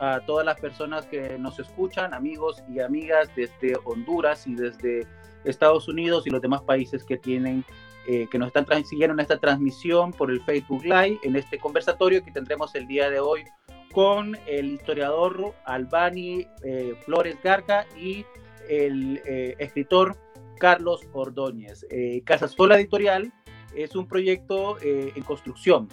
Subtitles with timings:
[0.00, 5.06] a todas las personas que nos escuchan, amigos y amigas desde Honduras y desde
[5.44, 7.64] Estados Unidos y los demás países que tienen
[8.06, 12.22] eh, que nos están siguiendo en esta transmisión por el Facebook Live, en este conversatorio
[12.22, 13.44] que tendremos el día de hoy
[13.92, 18.26] con el historiador Albani eh, Flores Garca y
[18.68, 20.18] el eh, escritor
[20.58, 21.86] Carlos Ordóñez.
[22.24, 23.32] Casasola Editorial
[23.74, 25.88] es un proyecto en construcción.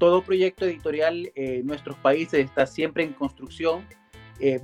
[0.00, 3.86] Todo proyecto editorial en nuestros países está siempre en construcción.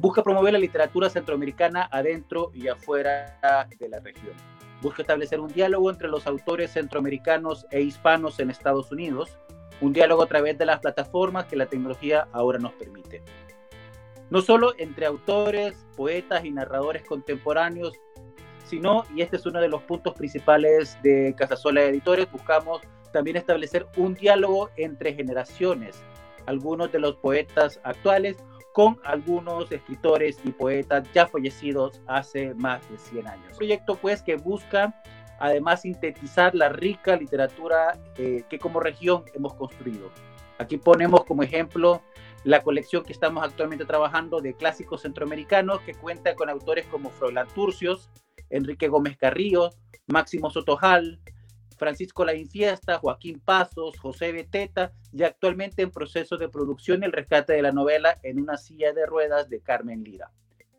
[0.00, 3.38] busca promover la literatura centroamericana adentro y afuera
[3.78, 4.34] de la región
[4.82, 9.38] busca establecer un diálogo entre los autores centroamericanos e hispanos en Estados Unidos,
[9.80, 13.22] un diálogo a través de las plataformas que la tecnología ahora nos permite.
[14.30, 17.94] No solo entre autores, poetas y narradores contemporáneos,
[18.64, 22.80] sino, y este es uno de los puntos principales de Casasola Editores, buscamos
[23.17, 26.03] también establecer un diálogo entre generaciones.
[26.45, 28.36] Algunos de los poetas actuales
[28.75, 33.47] con algunos escritores y poetas ya fallecidos hace más de 100 años.
[33.53, 35.00] Un proyecto pues que busca
[35.39, 40.11] además sintetizar la rica literatura eh, que como región hemos construido.
[40.59, 42.03] Aquí ponemos como ejemplo
[42.44, 47.48] la colección que estamos actualmente trabajando de clásicos centroamericanos que cuenta con autores como Froilán
[47.55, 48.11] Turcios,
[48.50, 49.70] Enrique Gómez Carrillo,
[50.06, 51.19] Máximo Sotojal,
[51.77, 57.53] Francisco La Infiesta, Joaquín Pasos, José Beteta y actualmente en proceso de producción el rescate
[57.53, 60.31] de la novela En una silla de ruedas de Carmen Lira.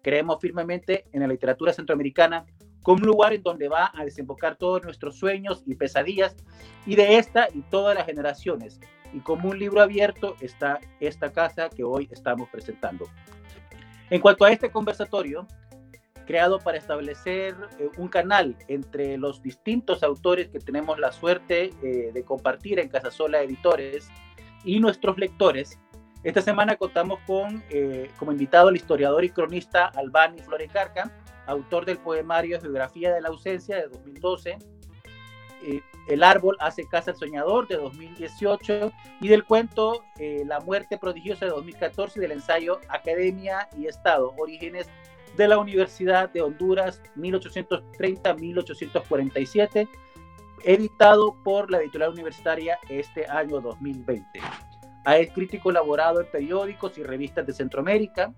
[0.02, 2.46] Creemos firmemente en la literatura centroamericana
[2.82, 6.38] como un lugar en donde va a desembocar todos nuestros sueños y pesadillas
[6.86, 8.80] y de esta y todas las generaciones.
[9.14, 13.06] Y como un libro abierto está esta casa que hoy estamos presentando.
[14.10, 15.48] En cuanto a este conversatorio,
[16.28, 22.12] creado para establecer eh, un canal entre los distintos autores que tenemos la suerte eh,
[22.14, 24.10] de compartir en Casasola Editores
[24.64, 25.80] y nuestros lectores.
[26.24, 31.12] Esta semana contamos con eh, como invitado al historiador y cronista Albani Flores Carca,
[31.48, 34.58] autor del poemario Geografía de la ausencia de 2012,
[36.10, 40.04] El árbol hace casa al soñador de 2018 y del cuento
[40.46, 44.90] La muerte prodigiosa de 2014 y del ensayo Academia y Estado, orígenes
[45.38, 49.88] de la Universidad de Honduras 1830-1847,
[50.64, 54.42] editado por la editorial universitaria este año 2020.
[55.06, 58.34] Ha escrito y colaborado en periódicos y revistas de Centroamérica,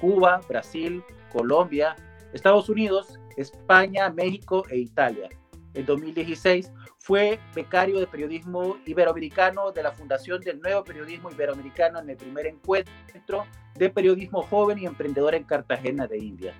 [0.00, 1.02] Cuba, Brasil,
[1.32, 1.96] Colombia,
[2.32, 5.28] Estados Unidos, España, México e Italia.
[5.74, 12.10] En 2016 fue becario de periodismo iberoamericano de la Fundación del Nuevo Periodismo Iberoamericano en
[12.10, 16.54] el primer encuentro de periodismo joven y emprendedor en Cartagena de India.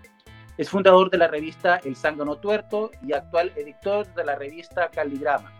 [0.57, 5.53] Es fundador de la revista El Zángano Tuerto y actual editor de la revista Caligrama.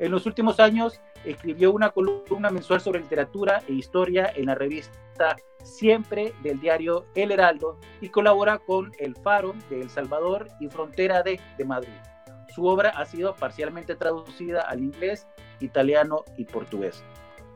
[0.00, 5.36] En los últimos años escribió una columna mensual sobre literatura e historia en la revista
[5.62, 11.22] Siempre del diario El Heraldo y colabora con El Faro de El Salvador y Frontera
[11.22, 12.09] de Madrid.
[12.54, 15.26] Su obra ha sido parcialmente traducida al inglés,
[15.60, 17.02] italiano y portugués.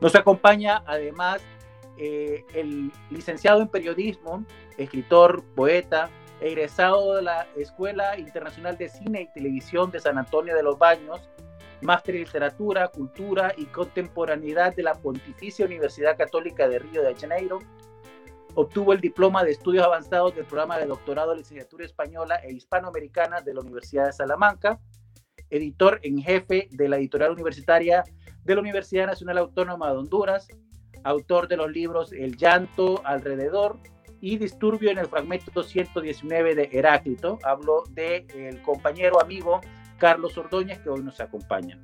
[0.01, 1.41] Nos acompaña además
[1.97, 4.45] eh, el licenciado en periodismo,
[4.77, 6.09] escritor, poeta,
[6.41, 11.29] egresado de la Escuela Internacional de Cine y Televisión de San Antonio de los Baños,
[11.81, 17.59] máster en literatura, cultura y contemporaneidad de la Pontificia Universidad Católica de Río de Janeiro.
[18.55, 23.41] Obtuvo el diploma de estudios avanzados del programa de doctorado de licenciatura española e hispanoamericana
[23.41, 24.79] de la Universidad de Salamanca,
[25.49, 28.03] editor en jefe de la editorial universitaria
[28.43, 30.47] de la Universidad Nacional Autónoma de Honduras,
[31.03, 33.77] autor de los libros El llanto alrededor
[34.21, 37.37] y Disturbio en el fragmento 119 de Heráclito.
[37.43, 39.61] Hablo del el compañero amigo
[39.97, 41.79] Carlos Ordóñez que hoy nos acompaña.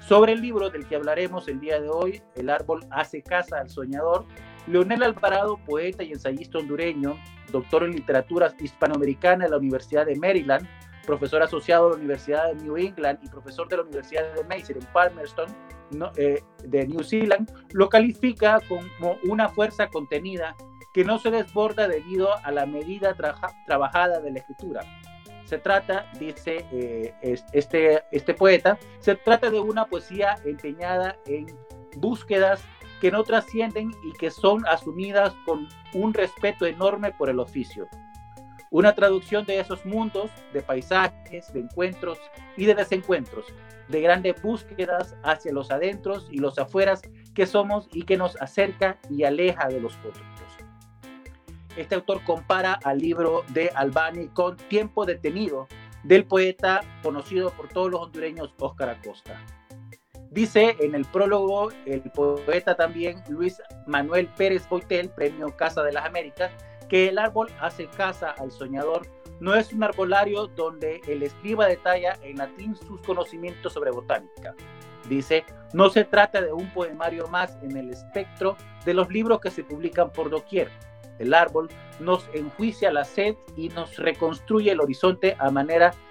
[0.00, 3.68] Sobre el libro del que hablaremos el día de hoy, El árbol hace casa al
[3.68, 4.26] soñador,
[4.68, 7.16] Leonel Alvarado, poeta y ensayista hondureño,
[7.50, 10.68] doctor en literatura hispanoamericana de la Universidad de Maryland,
[11.06, 14.76] profesor asociado de la Universidad de New England y profesor de la Universidad de Mason
[14.76, 15.48] en Palmerston,
[16.16, 20.54] eh, de New Zealand, lo califica como una fuerza contenida
[20.92, 23.16] que no se desborda debido a la medida
[23.66, 24.82] trabajada de la escritura.
[25.44, 27.14] Se trata, dice eh,
[27.54, 31.46] este, este poeta, se trata de una poesía empeñada en
[31.96, 32.62] búsquedas
[33.00, 37.88] que no trascienden y que son asumidas con un respeto enorme por el oficio.
[38.70, 42.18] Una traducción de esos mundos, de paisajes, de encuentros
[42.56, 43.46] y de desencuentros,
[43.88, 47.00] de grandes búsquedas hacia los adentros y los afueras
[47.34, 50.26] que somos y que nos acerca y aleja de los otros.
[51.76, 55.68] Este autor compara al libro de Albani con Tiempo detenido
[56.02, 59.40] del poeta conocido por todos los hondureños Óscar Acosta.
[60.30, 66.04] Dice en el prólogo el poeta también Luis Manuel Pérez Boitel, premio Casa de las
[66.04, 66.50] Américas,
[66.88, 69.06] que el árbol hace casa al soñador
[69.40, 74.54] no es un arbolario donde el escriba detalla en latín sus conocimientos sobre botánica.
[75.08, 79.50] Dice, no se trata de un poemario más en el espectro de los libros que
[79.50, 80.70] se publican por doquier.
[81.18, 81.68] El árbol
[82.00, 86.07] nos enjuicia la sed y nos reconstruye el horizonte a manera de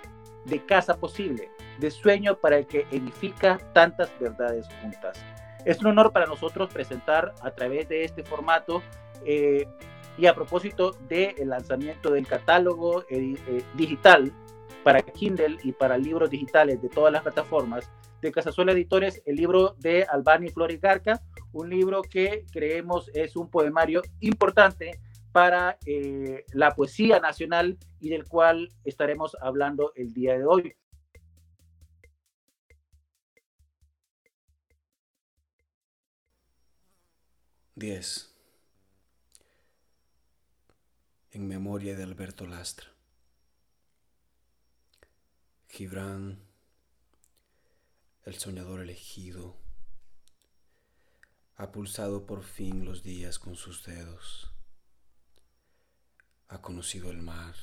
[0.66, 5.24] casa posible, de sueño para el que edifica tantas verdades juntas.
[5.66, 8.82] Es un honor para nosotros presentar a través de este formato
[9.26, 9.68] eh,
[10.18, 14.32] y a propósito del lanzamiento del catálogo eh, digital
[14.84, 17.92] para Kindle y para libros digitales de todas las plataformas
[18.22, 21.22] de Casasola Editores, el libro de Albani Flores Garca,
[21.52, 25.00] un libro que creemos es un poemario importante
[25.38, 30.76] para eh, la poesía nacional y del cual estaremos hablando el día de hoy.
[37.76, 38.34] Diez
[41.30, 42.88] en memoria de Alberto Lastra.
[45.68, 46.40] Gibran,
[48.24, 49.56] el soñador elegido,
[51.58, 54.57] ha pulsado por fin los días con sus dedos,
[56.48, 57.56] ha conocido el mar,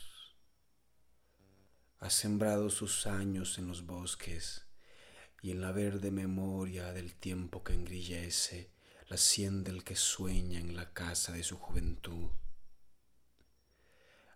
[2.00, 4.66] ha sembrado sus años en los bosques
[5.42, 8.72] y en la verde memoria del tiempo que engrillece
[9.08, 12.30] la sien del que sueña en la casa de su juventud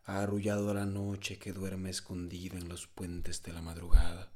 [0.08, 4.32] ha arrullado la noche que duerme escondida en los puentes de la madrugada.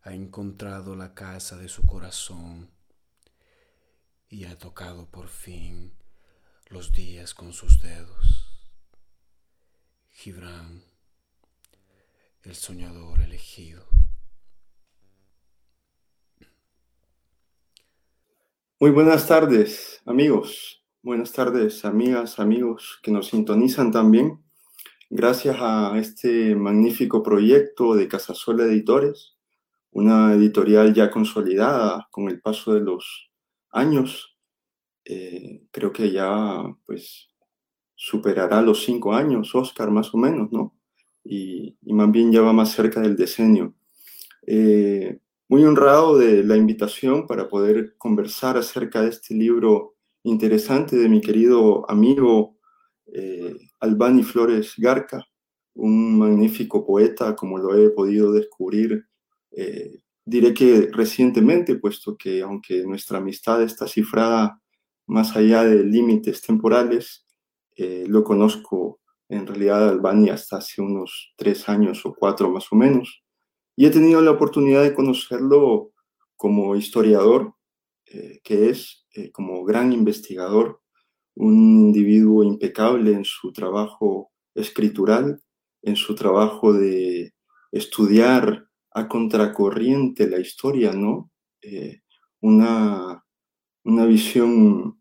[0.00, 2.70] Ha encontrado la casa de su corazón
[4.30, 5.92] y ha tocado por fin
[6.68, 8.50] los días con sus dedos.
[10.10, 10.82] Gibran,
[12.42, 13.84] el soñador elegido.
[18.80, 20.84] Muy buenas tardes, amigos.
[21.02, 24.42] Buenas tardes, amigas, amigos que nos sintonizan también.
[25.08, 29.36] Gracias a este magnífico proyecto de Casasola Editores,
[29.92, 33.30] una editorial ya consolidada con el paso de los
[33.70, 34.35] años.
[35.08, 37.28] Eh, creo que ya pues
[37.94, 40.76] superará los cinco años, Oscar, más o menos, ¿no?
[41.24, 43.74] Y, más bien ya va más cerca del decenio.
[44.46, 45.18] Eh,
[45.48, 51.20] muy honrado de la invitación para poder conversar acerca de este libro interesante de mi
[51.20, 52.58] querido amigo
[53.06, 55.24] eh, Albani Flores Garca,
[55.74, 59.06] un magnífico poeta, como lo he podido descubrir,
[59.52, 64.60] eh, diré que recientemente, puesto que aunque nuestra amistad está cifrada
[65.06, 67.26] más allá de límites temporales,
[67.76, 72.76] eh, lo conozco en realidad Albani hasta hace unos tres años o cuatro más o
[72.76, 73.22] menos,
[73.76, 75.92] y he tenido la oportunidad de conocerlo
[76.36, 77.54] como historiador,
[78.44, 80.80] que es eh, como gran investigador,
[81.34, 85.42] un individuo impecable en su trabajo escritural,
[85.82, 87.34] en su trabajo de
[87.72, 91.30] estudiar a contracorriente la historia, ¿no?
[91.62, 92.00] Eh,
[92.40, 93.24] una,
[93.84, 94.95] una visión,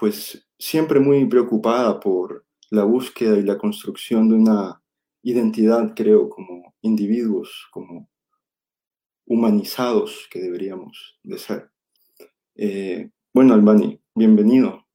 [0.00, 4.82] pues, siempre muy preocupada por la búsqueda y la construcción de una
[5.22, 8.08] identidad, creo, como individuos, como
[9.26, 11.70] humanizados que deberíamos de ser.
[12.54, 14.86] Eh, bueno, Albani, bienvenido.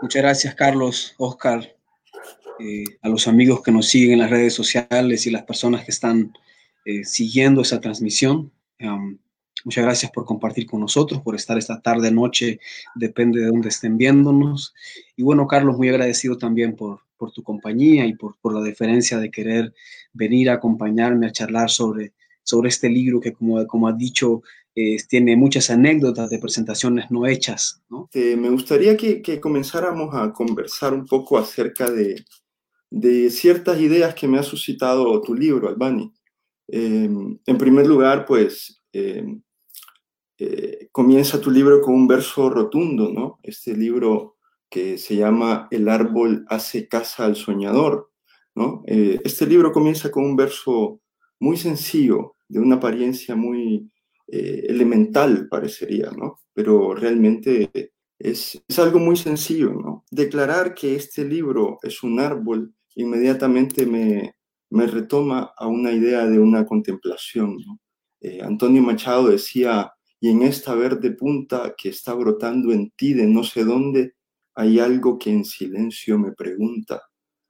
[0.00, 1.76] Muchas gracias, Carlos, Oscar,
[2.60, 5.90] eh, a los amigos que nos siguen en las redes sociales y las personas que
[5.90, 6.32] están
[6.84, 8.52] eh, siguiendo esa transmisión.
[9.64, 12.60] Muchas gracias por compartir con nosotros, por estar esta tarde, noche,
[12.94, 14.74] depende de dónde estén viéndonos.
[15.16, 19.18] Y bueno, Carlos, muy agradecido también por, por tu compañía y por, por la deferencia
[19.18, 19.74] de querer
[20.12, 24.42] venir a acompañarme a charlar sobre, sobre este libro que, como, como has dicho,
[25.08, 27.82] tiene muchas anécdotas de presentaciones no hechas.
[27.90, 28.08] ¿no?
[28.14, 32.24] me gustaría que, que, comenzáramos a conversar un poco acerca de,
[32.90, 36.12] de, ciertas ideas que me ha suscitado tu libro, Albani.
[36.68, 39.42] Em, en primer lugar, pues em,
[40.44, 43.38] eh, comienza tu libro con un verso rotundo, ¿no?
[43.44, 48.10] Este libro que se llama El árbol hace casa al soñador,
[48.56, 48.82] ¿no?
[48.88, 51.00] Eh, este libro comienza con un verso
[51.38, 53.88] muy sencillo, de una apariencia muy
[54.26, 56.40] eh, elemental parecería, ¿no?
[56.52, 57.70] Pero realmente
[58.18, 60.04] es, es, algo muy sencillo, ¿no?
[60.10, 64.34] Declarar que este libro es un árbol inmediatamente me,
[64.70, 67.58] me retoma a una idea de una contemplación,
[68.40, 69.92] Antonio Machado decía,
[70.22, 74.14] y en esta verde punta que está brotando en ti de no sé dónde,
[74.54, 77.02] hay algo que en silencio me pregunta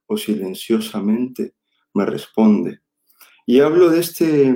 [0.07, 1.53] o silenciosamente
[1.93, 2.79] me responde.
[3.45, 4.55] Y hablo de este,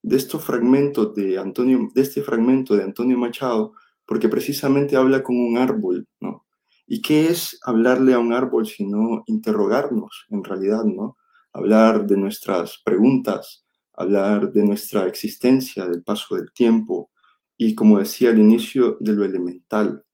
[0.00, 3.72] de estos fragmentos de Antonio, de este fragmento de Antonio Machado,
[4.06, 6.46] porque precisamente habla con un árbol, ¿no?
[6.86, 11.16] ¿Y qué es hablarle a un árbol sino interrogarnos en realidad, ¿no?
[11.52, 17.10] Hablar de nuestras preguntas, hablar de nuestra existencia, del paso del tiempo
[17.56, 20.04] y, como decía al inicio, de lo elemental,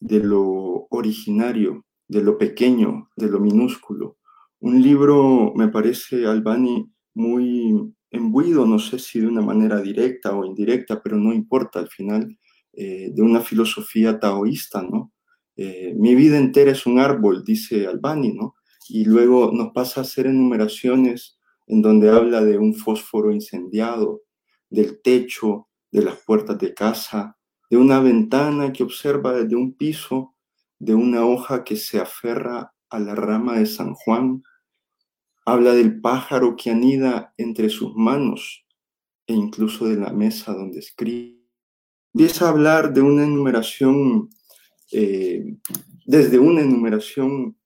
[0.00, 4.16] de lo originario, de lo pequeño, de lo minúsculo.
[4.60, 10.44] Un libro, me parece, Albani, muy embuido, no sé si de una manera directa o
[10.44, 12.36] indirecta, pero no importa al final,
[12.72, 15.12] eh, de una filosofía taoísta, ¿no?
[15.56, 18.54] Eh, mi vida entera es un árbol, dice Albani, ¿no?
[18.88, 24.22] Y luego nos pasa a hacer enumeraciones en donde habla de un fósforo incendiado,
[24.70, 27.36] del techo, de las puertas de casa,
[27.70, 30.34] de una ventana que observa desde un piso,
[30.78, 34.42] de una hoja que se aferra a la rama de San Juan,
[35.44, 38.66] habla del pájaro que anida entre sus manos
[39.26, 41.38] e incluso de la mesa donde escribe.
[42.14, 44.30] Empieza a hablar de una enumeración,
[44.92, 45.56] eh,
[46.06, 47.56] desde una enumeración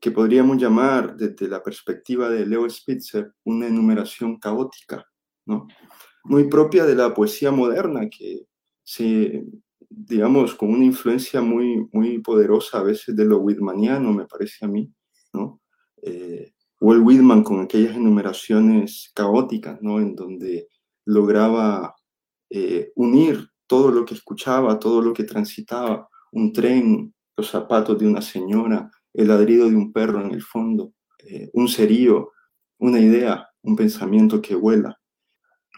[0.00, 5.06] que podríamos llamar desde la perspectiva de Leo Spitzer una enumeración caótica,
[5.44, 5.66] ¿no?
[6.24, 8.46] Muy propia de la poesía moderna, que
[8.82, 9.44] se,
[9.88, 14.68] digamos, con una influencia muy, muy poderosa a veces de lo whitmaniano, me parece a
[14.68, 14.92] mí,
[15.32, 15.60] ¿no?
[16.02, 20.00] Eh, Walt Whitman con aquellas enumeraciones caóticas, ¿no?
[20.00, 20.68] En donde
[21.04, 21.94] lograba
[22.48, 28.06] eh, unir todo lo que escuchaba, todo lo que transitaba, un tren, los zapatos de
[28.06, 32.30] una señora, el ladrido de un perro en el fondo, eh, un cerío,
[32.78, 34.99] una idea, un pensamiento que vuela.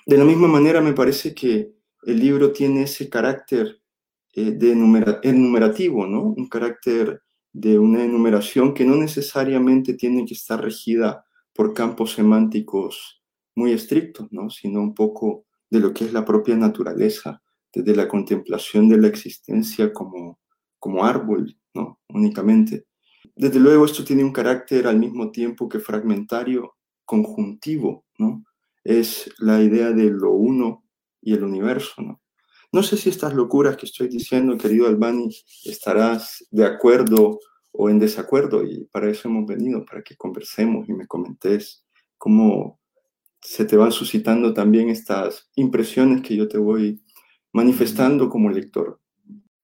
[0.06, 1.72] De la misma manera me parece que
[2.04, 3.80] el libro tiene ese carácter
[4.34, 4.72] eh, de
[5.22, 6.22] enumerativo, ¿no?
[6.22, 13.22] Un carácter de una enumeración que no necesariamente tiene que estar regida por campos semánticos
[13.54, 14.50] muy estrictos, ¿no?
[14.50, 17.42] Sino un poco de lo que es la propia naturaleza,
[17.72, 20.40] desde la contemplación de la existencia como,
[20.78, 22.00] como árbol, ¿no?
[22.08, 22.86] Únicamente.
[23.36, 28.44] Desde luego esto tiene un carácter al mismo tiempo que fragmentario, conjuntivo, ¿no?
[28.84, 30.84] Es la idea de lo uno
[31.20, 32.20] y el universo, ¿no?
[32.72, 35.28] No sé si estas locuras que estoy diciendo, querido Albani,
[35.64, 37.38] estarás de acuerdo
[37.70, 41.84] o en desacuerdo y para eso hemos venido, para que conversemos y me comentes
[42.16, 42.80] cómo
[43.42, 47.02] se te van suscitando también estas impresiones que yo te voy
[47.52, 49.00] manifestando como lector.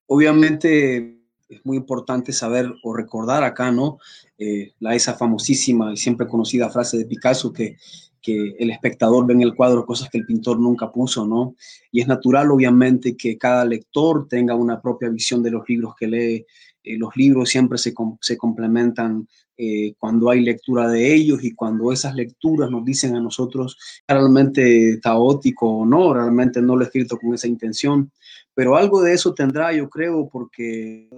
[0.05, 1.18] Obviamente
[1.49, 3.97] es muy importante saber o recordar acá, ¿no?
[4.37, 7.75] Eh, la esa famosísima y siempre conocida frase de Picasso que,
[8.21, 11.55] que el espectador ve en el cuadro cosas que el pintor nunca puso, ¿no?
[11.91, 16.07] Y es natural, obviamente, que cada lector tenga una propia visión de los libros que
[16.07, 16.45] lee.
[16.83, 19.27] Eh, los libros siempre se, se complementan
[19.61, 25.01] eh, cuando hay lectura de ellos y cuando esas lecturas nos dicen a nosotros realmente
[25.03, 28.09] caótico o no, realmente no lo he escrito con esa intención,
[28.53, 31.09] pero algo de eso tendrá, yo creo, porque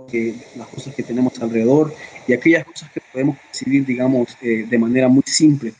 [0.57, 1.93] las cosas que tenemos alrededor
[2.27, 5.73] y aquellas cosas que podemos percibir, digamos, eh, de manera muy simple.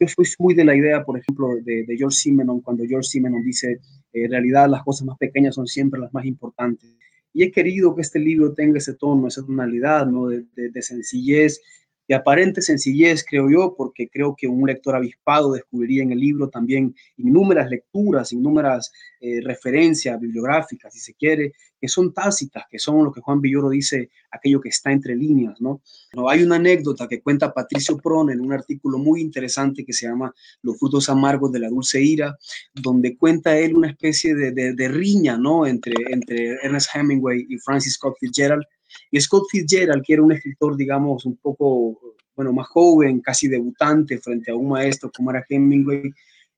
[0.00, 3.74] Yo soy muy de la idea, por ejemplo, de, George Simenon, cuando George Simenon dice,
[4.12, 6.96] eh, en realidad las cosas más pequeñas son siempre las más importantes.
[7.32, 10.26] Y he querido que este libro tenga ese tono, esa tonalidad, ¿no?
[10.26, 11.60] de, de sencillez
[12.08, 16.48] de aparente sencillez, creo yo, porque creo que un lector avispado descubriría en el libro
[16.48, 23.04] también innúmeras lecturas, innúmeras eh, referencias bibliográficas, si se quiere, que son tácitas, que son
[23.04, 25.82] lo que Juan Villoro dice, aquello que está entre líneas, ¿no?
[26.14, 30.06] no hay una anécdota que cuenta Patricio Prone en un artículo muy interesante que se
[30.06, 32.36] llama Los frutos amargos de la dulce ira,
[32.74, 35.66] donde cuenta él una especie de, de, riña, ¿no?
[35.66, 38.64] Entre, entre Ernest Hemingway y Francis Scott Fitzgerald,
[39.10, 44.18] y Scott Fitzgerald, que era un escritor, digamos, un poco, bueno, más joven, casi debutante
[44.18, 46.12] frente a un maestro como era Hemingway,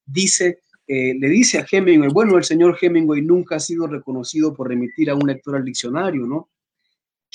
[0.05, 4.69] dice, eh, le dice a Hemingway, bueno, el señor Hemingway nunca ha sido reconocido por
[4.69, 6.51] remitir a un lector al diccionario, ¿no?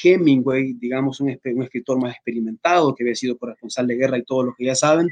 [0.04, 4.44] Hemingway, digamos, un, un escritor más experimentado, que había sido corresponsal de guerra y todo
[4.44, 5.10] lo que ya saben,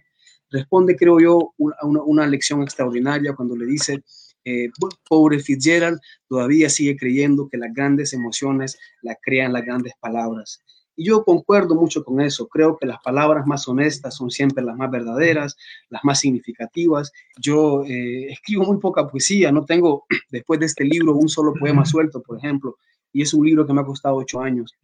[0.52, 4.04] responde, creo yo, a una, una lección extraordinaria cuando le dice,
[4.46, 4.70] eh,
[5.08, 10.62] pobre Fitzgerald todavía sigue creyendo que las grandes emociones las crean las grandes palabras.
[10.96, 12.48] Y yo concuerdo mucho con eso.
[12.48, 15.58] Creo que las palabras más honestas son siempre las más verdaderas,
[15.90, 17.12] las más significativas.
[17.42, 21.86] Yo eh, escribo muy poca poesía, no tengo después de este libro un solo poema
[21.86, 22.78] suelto, por ejemplo,
[23.12, 24.76] y es un libro que me ha costado ocho años.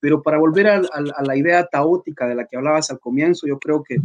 [0.00, 3.58] Pero para volver a, a la idea caótica de la que hablabas al comienzo, yo
[3.58, 3.96] creo que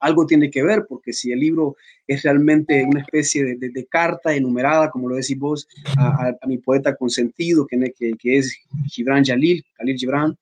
[0.00, 1.76] algo tiene que ver, porque si el libro
[2.06, 7.66] es realmente una especie de, carta enumerada, como lo decís vos, a, mi poeta consentido,
[7.66, 8.56] que, que, es
[8.90, 10.38] Gibran Jalil, Khalil Gibran,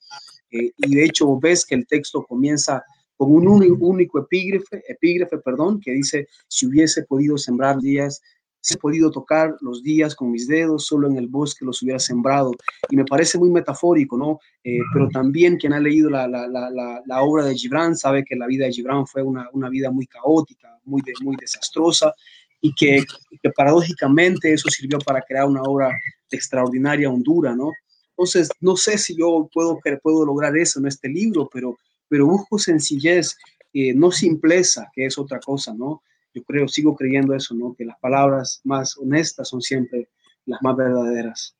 [0.50, 2.84] eh, y de hecho ves que el texto comienza
[3.16, 3.48] con un
[3.80, 8.20] único epígrafe, epígrafe perdón, que dice, si hubiese podido sembrar días,
[8.66, 12.00] si he podido tocar los días con mis dedos, solo en el bosque los hubiera
[12.00, 12.50] sembrado.
[12.90, 14.40] Y me parece muy metafórico, ¿no?
[14.64, 18.34] Eh, pero también quien ha leído la, la, la, la, obra de Gibran sabe que
[18.34, 22.12] la vida de Gibran fue una, una vida muy caótica, muy, de, muy desastrosa,
[22.60, 23.04] y que,
[23.40, 25.90] que, paradójicamente eso sirvió para crear una obra
[26.28, 27.70] de extraordinaria hondura, ¿no?
[28.10, 32.58] Entonces, no sé si yo puedo, puedo lograr eso en este libro, pero, pero busco
[32.58, 33.36] sencillez,
[33.72, 36.02] eh, no simpleza, que es otra cosa, ¿no?
[36.36, 37.74] Yo creo, sigo creyendo eso, ¿no?
[37.74, 40.10] Que las palabras más honestas son siempre
[40.44, 41.56] las más verdaderas.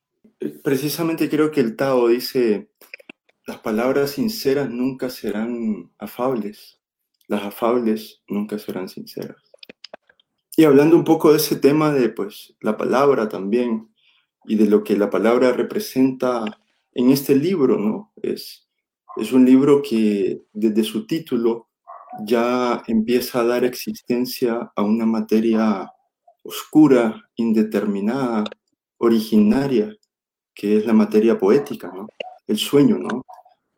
[0.63, 2.69] Precisamente creo que el Tao dice,
[3.47, 6.79] las palabras sinceras nunca serán afables,
[7.27, 9.39] las afables nunca serán sinceras.
[10.59, 13.89] Y hablando un poco de ese tema de pues la palabra también
[14.45, 16.45] y de lo que la palabra representa
[16.93, 18.13] en este libro, ¿no?
[18.21, 18.69] Es,
[19.17, 21.71] es un libro que desde su título
[22.25, 25.91] ya empieza a dar existencia a una materia
[26.43, 28.45] oscura, indeterminada,
[28.99, 29.95] originaria,
[30.55, 31.93] que es la materia poética.
[32.47, 32.99] El sueño.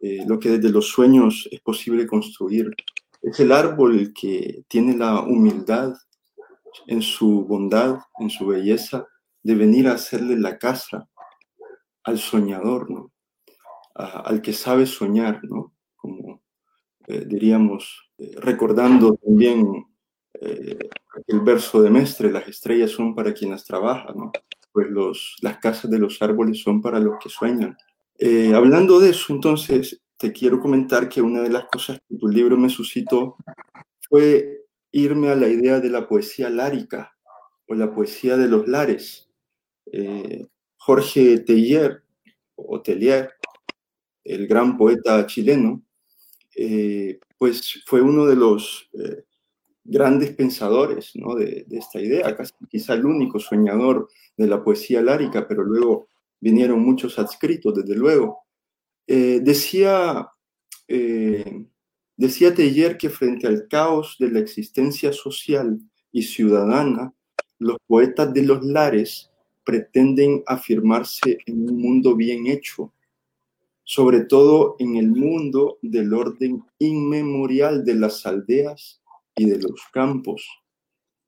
[0.00, 2.70] Eh, lo que desde los sueños es posible construir.
[3.20, 5.94] Es el árbol que tiene la humildad
[6.86, 9.06] en su bondad, en su belleza,
[9.42, 11.08] de venir a hacerle la casa
[12.04, 13.10] al soñador,
[13.94, 15.40] al que sabe soñar.
[15.96, 16.42] Como
[17.08, 19.86] eh, diríamos, recordando también
[20.40, 20.88] eh,
[21.26, 24.30] el verso de Mestre, las estrellas son para quienes trabajan.
[24.72, 24.88] Pues
[25.42, 27.76] las casas de los árboles son para los que sueñan.
[28.54, 32.56] hablando de eso, entonces, te quiero comentar que una de las cosas que tu libro
[32.56, 33.36] me suscitó
[34.08, 37.16] fue irme a la idea de la poesía lárica
[37.66, 39.30] o la poesía de los lares.
[39.92, 42.02] Eh, Jorge Tellier,
[42.56, 42.82] o
[44.24, 45.82] el gran poeta chileno,
[46.56, 49.24] eh, pues fue uno de los eh,
[49.84, 55.62] grandes pensadores de, esta idea, casi, quizá el único soñador de la poesía lárica, pero
[55.62, 56.08] luego
[56.40, 58.44] vinieron muchos adscritos, desde luego.
[59.06, 60.28] decía
[62.18, 65.78] Decía Teller que frente al caos de la existencia social
[66.10, 67.14] y ciudadana,
[67.60, 69.30] los poetas de los lares
[69.64, 72.92] pretenden afirmarse en un mundo bien hecho,
[73.90, 79.00] sobre todo en el mundo del orden inmemorial de las aldeas
[79.34, 80.46] y de los campos,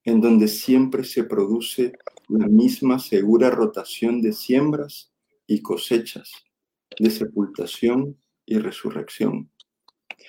[0.05, 1.93] en donde siempre se produce
[2.29, 5.11] la misma segura rotación de siembras
[5.47, 6.31] y cosechas,
[6.99, 9.51] de sepultación y resurrección.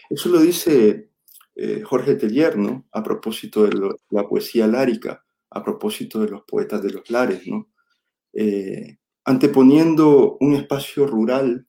[0.09, 1.09] Eso lo dice
[1.55, 2.87] eh, Jorge Tellier, ¿no?
[2.93, 7.67] A propósito de la poesía lárica, a propósito de los poetas de los lares, ¿no?
[8.31, 11.67] Eh, anteponiendo un espacio rural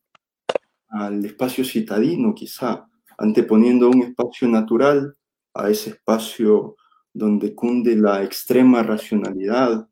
[0.93, 2.87] al espacio citadino, quizá,
[3.19, 5.17] anteponiendo un espacio natural
[5.55, 6.77] a ese espacio
[7.13, 9.89] donde cunde la extrema racionalidad,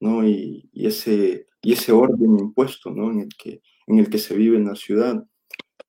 [0.00, 0.26] ¿no?
[0.26, 3.10] Y, ese, y ese orden impuesto, ¿no?
[3.10, 5.24] En el, que, en el que se vive en la ciudad.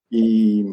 [0.09, 0.65] Y,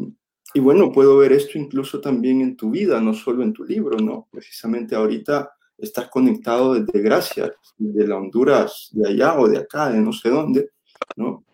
[0.55, 3.99] y bueno, puedo ver esto incluso también en tu vida, no solo en tu libro,
[3.99, 4.29] ¿no?
[4.31, 10.01] Precisamente ahorita estás conectado desde Gracias, de la Honduras de allá o de acá, de
[10.01, 10.71] no sé dónde,
[11.17, 11.45] ¿no?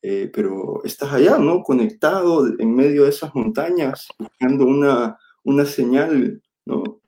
[0.00, 1.62] Eh, pero estás allá, ¿no?
[1.62, 7.00] Conectado en medio de esas montañas, buscando una, una señal, ¿no?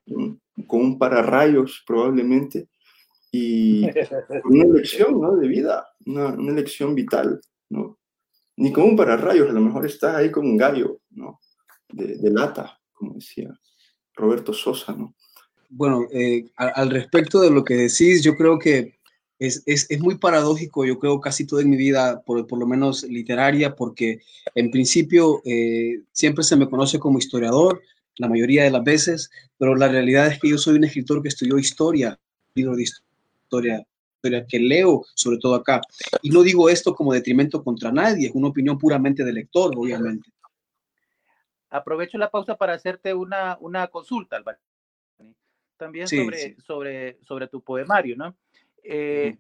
[0.66, 2.68] Con un pararrayos probablemente,
[3.30, 3.82] y
[4.44, 5.36] una elección, ¿no?
[5.36, 8.00] De vida, una, una elección vital, ¿no?
[8.60, 11.40] ni como un pararrayos, a lo mejor estás ahí como un gallo, ¿no?
[11.88, 13.48] De, lata, como decía
[14.14, 15.14] Roberto Sosa, ¿no?
[15.70, 18.99] Bueno, eh, al, respecto de lo que decís, yo creo que
[19.40, 23.02] es, es, es, muy paradójico, yo creo casi toda mi vida, por, por lo menos
[23.04, 24.20] literaria, porque
[24.54, 27.80] en principio eh, siempre se me conoce como historiador,
[28.16, 31.28] la mayoría de las veces, pero la realidad es que yo soy un escritor que
[31.28, 32.20] estudió historia,
[32.54, 33.86] libro de historia
[34.46, 35.80] que leo, sobre todo acá.
[36.20, 40.28] Y no digo esto como detrimento contra nadie, es una opinión puramente de lector, obviamente.
[41.70, 44.58] Aprovecho la pausa para hacerte una, una consulta, Álvaro.
[45.78, 48.36] También sobre, sobre, sobre tu poemario, ¿no?
[48.84, 49.38] Eh,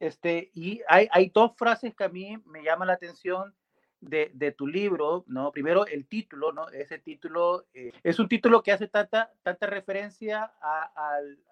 [0.00, 3.54] este, y hay, hay dos frases que a mí me llaman la atención
[4.00, 5.50] de, de, tu libro, ¿no?
[5.50, 6.68] Primero, el título, ¿no?
[6.68, 10.92] Ese título eh, es un título que hace tanta, tanta referencia a,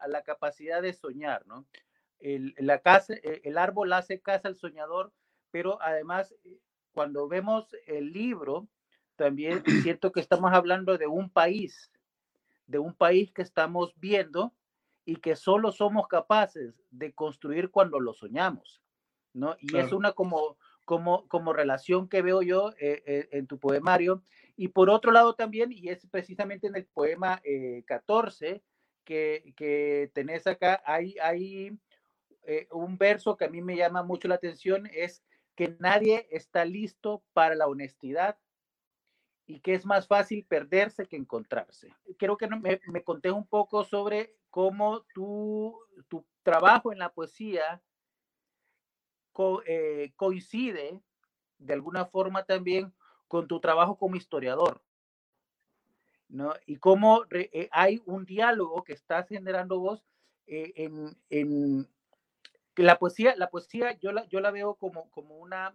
[0.01, 1.67] a, la capacidad de soñar, ¿no?
[2.21, 5.13] el, la casa, e, el árbol hace casa al soñador,
[5.51, 6.59] pero además eh,
[6.93, 8.69] cuando vemos el libro,
[9.17, 11.91] también siento que estamos hablando de un país,
[12.67, 14.53] de un país que estamos viendo
[15.07, 18.83] y que solo somos capaces de construir cuando lo soñamos,
[19.33, 19.57] ¿no?
[19.61, 24.25] Y es una como, como, como relación que veo yo eh, eh, en tu poemario.
[24.57, 27.41] Y por otro lado también, y es precisamente en el poema
[27.87, 28.65] 14
[29.05, 31.79] que, que, tenés acá, hay, hay
[32.73, 35.23] un verso que a mí me llama mucho la atención, es
[35.55, 38.39] que nadie está listo para la honestidad
[39.47, 41.95] y que es más fácil perderse que encontrarse.
[42.19, 47.83] Quiero que me, me contés un poco sobre cómo tu, tu trabajo en la poesía
[49.67, 50.99] eh, coincide
[51.59, 52.95] de alguna forma también
[53.29, 54.83] con tu trabajo como historiador.
[56.31, 56.55] ¿no?
[56.65, 60.03] Y cómo eh, hay un diálogo que estás generando vos
[60.47, 60.73] eh,
[61.29, 61.87] en,
[62.77, 65.75] la poesía, la poesía yo la, yo la veo como, como una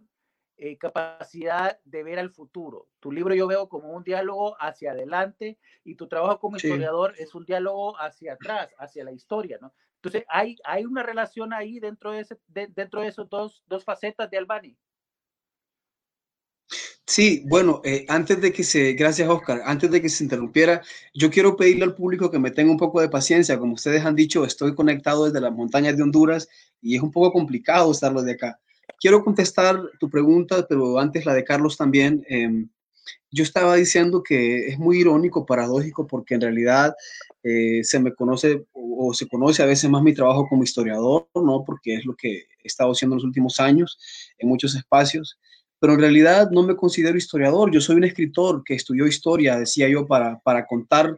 [0.57, 2.87] eh, capacidad de ver al futuro.
[2.99, 7.33] Tu libro yo veo como un diálogo hacia adelante y tu trabajo como historiador es
[7.33, 9.73] un diálogo hacia atrás, hacia la historia, ¿no?
[9.95, 14.31] Entonces, hay, hay una relación ahí dentro de, ese, dentro de esos dos, dos facetas
[14.31, 14.77] de Albani.
[17.05, 20.81] Sí, bueno, eh, antes de que se, gracias Oscar, antes de que se interrumpiera,
[21.13, 23.59] yo quiero pedirle al público que me tenga un poco de paciencia.
[23.59, 26.47] Como ustedes han dicho, estoy conectado desde las montañas de Honduras
[26.81, 28.59] y es un poco complicado estarlo de acá.
[29.01, 32.23] Quiero contestar tu pregunta, pero antes la de Carlos también.
[32.29, 32.69] Em,
[33.31, 36.93] yo estaba diciendo que es muy irónico, paradójico, porque en realidad
[37.41, 41.63] eh, se me conoce o, se conoce a veces más mi trabajo como historiador, ¿no?
[41.65, 43.97] Porque es lo que he estado haciendo en los últimos años
[44.37, 45.39] en muchos espacios.
[45.79, 47.71] Pero en realidad no me considero historiador.
[47.71, 51.17] Yo soy un escritor que estudió historia, decía yo, para, para contar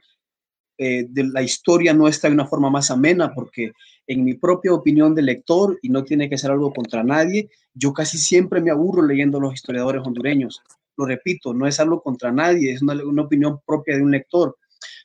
[0.78, 3.74] eh, de la historia nuestra de una forma más amena, porque
[4.08, 7.94] en mi propia opinión de lector, y no tiene que ser algo contra nadie, yo
[7.94, 10.62] casi siempre me aburro leyendo los historiadores hondureños.
[10.98, 14.58] Lo repito, no es algo contra nadie, es una, opinión propia de un lector.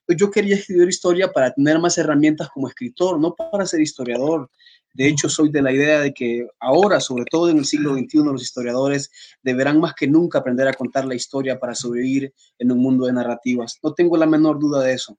[0.06, 4.50] Pues yo quería escribir historia para tener más herramientas como escritor, no para ser historiador.
[4.94, 8.18] De hecho, soy de la idea de que ahora, sobre todo en el siglo XXI,
[8.24, 9.10] los historiadores
[9.42, 13.12] deberán más que nunca aprender a contar la historia para sobrevivir en un mundo de
[13.12, 13.78] narrativas.
[13.82, 15.18] No tengo la menor duda de eso.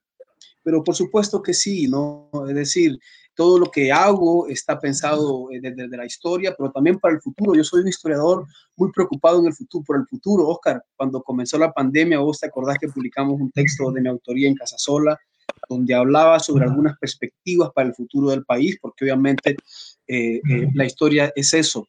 [0.69, 2.29] Pero por supuesto que sí, ¿no?
[2.47, 2.99] Es decir,
[3.33, 7.55] todo lo que hago está pensado desde, la historia, pero también para el futuro.
[7.55, 10.47] Yo soy un historiador muy preocupado en el futuro, por el futuro.
[10.47, 14.47] Oscar, cuando comenzó la pandemia, vos te acordás que publicamos un texto de mi autoría
[14.47, 15.19] en Casasola,
[15.67, 19.57] donde hablaba sobre algunas perspectivas para el futuro del país, porque obviamente
[20.05, 21.87] eh, eh, la historia es eso.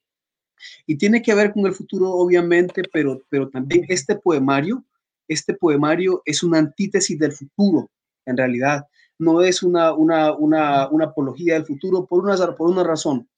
[0.86, 4.82] Y tiene que ver con el futuro, obviamente, pero, pero también este poemario,
[5.28, 7.90] este poemario es una antítesis del futuro,
[8.30, 8.86] en realidad
[9.18, 13.28] no es una, una, una, una apología del futuro por una, por una razón.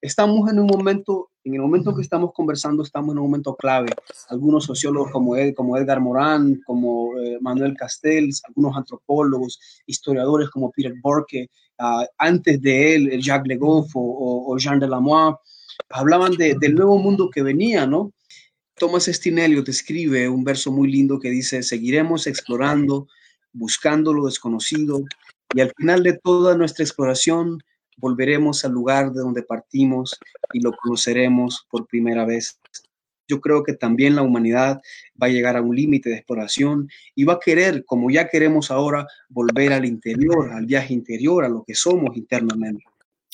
[0.00, 3.88] Estamos en un momento, en el momento que estamos conversando, estamos en un momento clave.
[4.28, 10.94] Algunos sociólogos como, como Edgar Morán, como eh, Manuel Castells, algunos antropólogos, historiadores como Peter
[11.02, 15.34] Borke, uh, antes de él, Jacques Legoff o, o, Jean Delamoy,
[15.90, 18.12] hablaban de, del nuevo mundo que venía, ¿no?
[18.78, 23.08] Thomas Stinelio describe un verso muy lindo que dice, seguiremos explorando
[23.52, 25.00] buscando lo desconocido
[25.54, 27.62] y al final de toda nuestra exploración
[27.96, 30.18] volveremos al lugar de donde partimos
[30.52, 32.60] y lo conoceremos por primera vez.
[33.26, 34.80] Yo creo que también la humanidad
[35.20, 38.70] va a llegar a un límite de exploración y va a querer, como ya queremos
[38.70, 42.84] ahora, volver al interior, al viaje interior, a lo que somos internamente.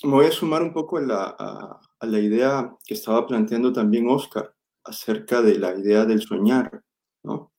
[0.03, 4.09] Me voy a sumar un poco a la, a la idea que estaba planteando también
[4.09, 4.53] Oscar
[4.85, 6.83] acerca de la idea del soñar.
[7.23, 7.53] ¿no?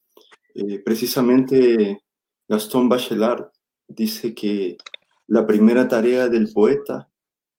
[0.53, 2.04] Eh, precisamente
[2.47, 3.49] Gastón Bachelard
[3.88, 4.77] dice que
[5.27, 7.10] la primera tarea del poeta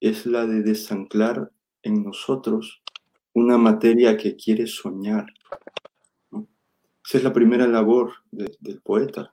[0.00, 1.50] es la de desanclar
[1.82, 2.82] en nosotros
[3.32, 5.26] una materia que quiere soñar.
[7.04, 9.32] Esa es la primera labor del poeta.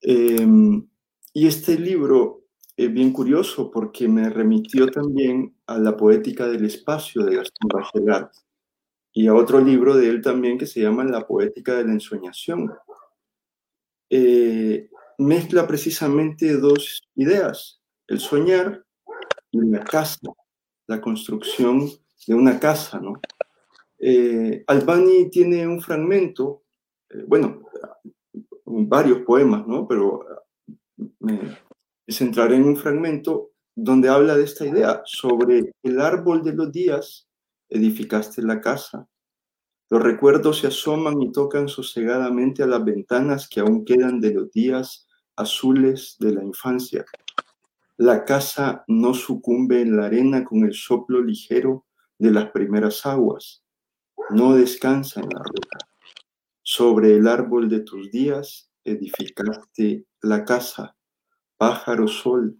[0.00, 0.86] Em,
[1.32, 2.44] y este libro
[2.76, 8.30] es bien curioso porque me remitió también a la poética del espacio de Gastón Bachelard
[9.12, 12.70] y a otro libro de él también que se llama La poética de la ensoñación,
[14.10, 14.88] eh,
[15.18, 18.84] mezcla precisamente dos ideas, el soñar
[19.50, 20.18] y la casa,
[20.86, 21.88] la construcción
[22.26, 23.20] de una casa, ¿no?
[23.98, 26.64] Eh, Albani tiene un fragmento,
[27.10, 27.62] eh, bueno,
[28.64, 29.88] varios poemas, ¿no?
[29.88, 30.24] Pero
[31.20, 31.56] me
[32.06, 37.28] centraré en un fragmento donde habla de esta idea, sobre el árbol de los días
[37.68, 39.06] edificaste la casa,
[39.88, 44.50] los recuerdos se asoman y tocan sosegadamente a las ventanas que aún quedan de los
[44.50, 47.04] días azules de la infancia.
[47.96, 51.86] La casa no sucumbe en la arena con el soplo ligero
[52.18, 53.62] de las primeras aguas.
[54.30, 55.78] No descansa en la roca.
[56.62, 60.96] Sobre el árbol de tus días edificaste la casa,
[61.56, 62.58] pájaro sol,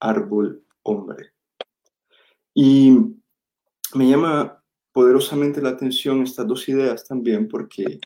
[0.00, 1.32] árbol hombre.
[2.52, 2.98] Y
[3.94, 4.61] me llama
[4.92, 8.00] poderosamente la atención estas dos ideas también porque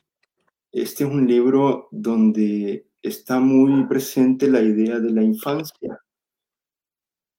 [0.71, 5.99] este es un libro donde está muy presente la idea de la infancia.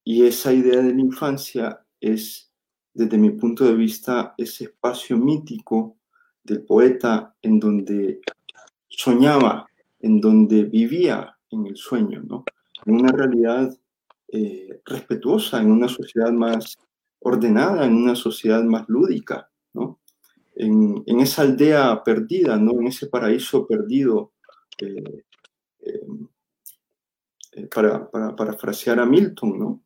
[0.05, 2.51] Y esa idea de la infancia es,
[2.95, 5.99] desde mi punto de vista, ese espacio mítico
[6.43, 8.21] del poeta en donde
[8.89, 9.67] soñaba,
[10.01, 12.45] en donde vivía en el sueño, ¿no?
[12.87, 13.77] En una realidad
[14.29, 16.77] eh, respetuosa, en una sociedad más
[17.21, 20.01] ordenada, en una sociedad más lúdica, ¿no?
[20.55, 22.73] En, esa aldea perdida, ¿no?
[22.81, 24.33] En ese paraíso perdido,
[24.81, 25.25] eh,
[25.81, 29.83] eh, para, para parafrasear a Milton, ¿no?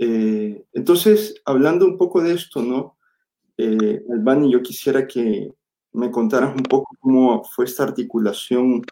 [0.00, 2.98] entonces, hablando un poco de esto, ¿no?
[3.58, 5.52] Albani, yo quisiera que
[5.92, 8.82] me contaras un poco cómo fue esta articulación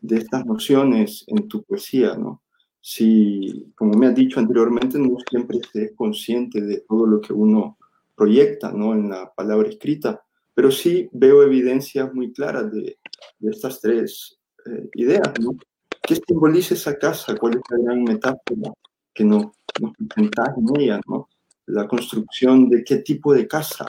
[0.00, 2.43] de estas nociones en tu poesía, ¿no?
[2.86, 7.32] Si, como me has dicho anteriormente, no siempre se es consciente de todo lo que
[7.32, 7.78] uno
[8.14, 8.92] proyecta, ¿no?
[8.92, 12.98] En la palabra escrita, pero sí veo evidencias muy claras de,
[13.38, 15.56] de estas tres eh, ideas, ¿no?
[16.02, 17.34] ¿Qué simboliza esa casa?
[17.36, 18.74] ¿Cuál es la gran metáfora
[19.14, 19.46] que nos,
[19.80, 21.30] nos presentas en ella, ¿no?
[21.64, 23.88] La construcción de qué tipo de casa,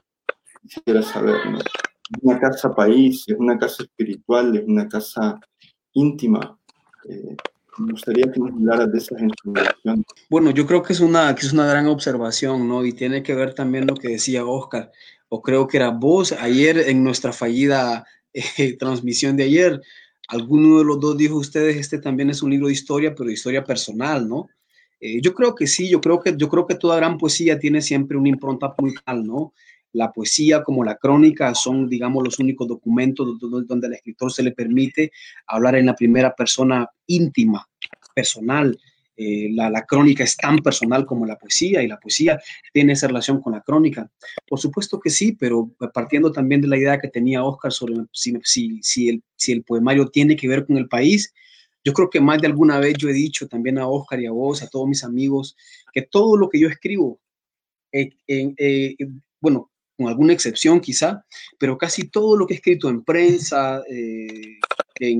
[0.61, 1.59] quisiera saber, ¿no?
[2.21, 5.37] una casa país, es una casa espiritual, es una casa
[5.91, 6.57] íntima.
[7.09, 7.35] Eh,
[7.77, 9.21] me gustaría que nos hablaras de esas.
[10.29, 12.85] Bueno, yo creo que es, una, que es una gran observación, ¿no?
[12.85, 14.91] Y tiene que ver también lo que decía Oscar,
[15.29, 19.81] o creo que era vos ayer en nuestra fallida eh, transmisión de ayer.
[20.27, 23.33] Alguno de los dos dijo ustedes, este también es un libro de historia, pero de
[23.33, 24.49] historia personal, ¿no?
[24.99, 27.81] Eh, yo creo que sí, yo creo que, yo creo que toda gran poesía tiene
[27.81, 29.53] siempre una impronta puntual, ¿no?
[29.95, 34.51] La poesía como la crónica son, digamos, los únicos documentos donde al escritor se le
[34.51, 35.11] permite
[35.47, 37.65] hablar en la primera persona íntima,
[38.13, 38.77] personal.
[39.17, 42.37] Eh, la, crónica es tan personal como la poesía y la poesía
[42.73, 44.11] tiene esa relación con la crónica.
[44.45, 48.37] Por supuesto que sí, pero partiendo también de la idea que tenía Oscar sobre si,
[48.81, 51.33] si, el, si el poemario tiene que ver con el país,
[51.85, 54.31] yo creo que más de alguna vez yo he dicho también a Oscar y a
[54.31, 55.55] vos, a todos mis amigos,
[55.93, 57.21] que todo lo que yo escribo,
[57.93, 58.97] eh, eh,
[59.39, 61.25] bueno, con alguna excepción quizá,
[61.57, 64.59] pero casi todo lo que he escrito en prensa, eh,
[64.99, 65.17] eh,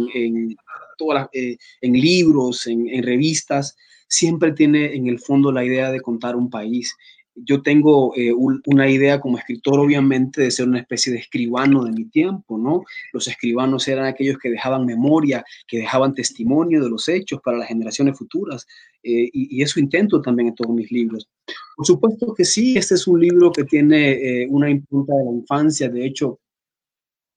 [1.82, 3.76] en, libros, en, revistas,
[4.08, 6.96] siempre tiene en el fondo la idea de contar un país
[7.36, 11.91] yo tengo eh, una idea como escritor, obviamente, de ser una especie de escribano de
[11.91, 12.84] mi tiempo, ¿no?
[13.12, 17.67] Los escribanos eran aquellos que dejaban memoria, que dejaban testimonio de los hechos para las
[17.67, 18.65] generaciones futuras,
[19.04, 21.28] eh, y, eso intento también en todos mis libros.
[21.76, 25.32] Por supuesto que sí, este es un libro que tiene eh, una impronta de la
[25.32, 26.39] infancia, de hecho,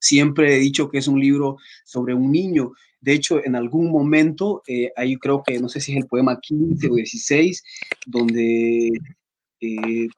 [0.00, 2.72] siempre he dicho que es un libro sobre un niño.
[3.00, 4.62] De hecho, en algún momento,
[4.96, 7.64] ahí creo que, no sé si es el poema 15 o 16,
[8.06, 8.92] donde
[9.60, 10.08] eh,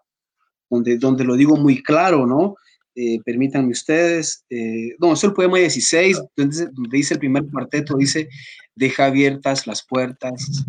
[0.69, 2.57] donde, donde lo digo muy claro, ¿no?
[2.95, 8.29] Eh, permítanme ustedes, eh, no, es el poema 16, donde, dice el primer cuarteto, dice,
[8.75, 10.65] deja abiertas las puertas,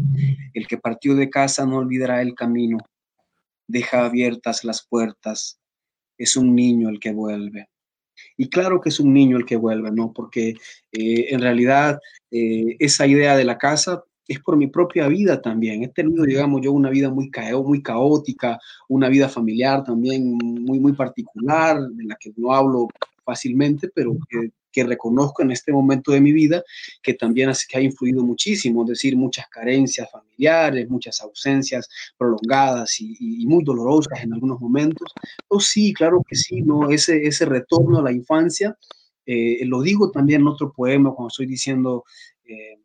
[0.54, 2.78] el que partió de casa no olvidará el camino,
[3.68, 5.60] deja abiertas las puertas,
[6.18, 7.68] es un niño el que vuelve.
[8.38, 10.14] Y claro que es un niño el que vuelve, ¿no?
[10.14, 10.54] Porque
[10.92, 15.84] en realidad esa idea de la casa es por mi propia vida también.
[15.84, 17.30] He tenido, digamos, yo una vida muy,
[17.64, 22.88] muy caótica, una vida familiar también muy, muy particular, de la que no hablo
[23.24, 24.52] fácilmente, pero que,
[24.84, 26.64] reconozco en este momento de mi vida
[27.04, 33.46] que también que ha influido muchísimo, es decir, muchas carencias familiares, muchas ausencias prolongadas y,
[33.48, 35.12] muy dolorosas en algunos momentos.
[35.50, 36.90] Oh, sí, claro que sí, ¿no?
[36.90, 38.78] Ese, ese retorno a la infancia,
[39.26, 42.06] eh, lo digo también en otro poema cuando estoy diciendo...
[42.46, 42.81] Eh,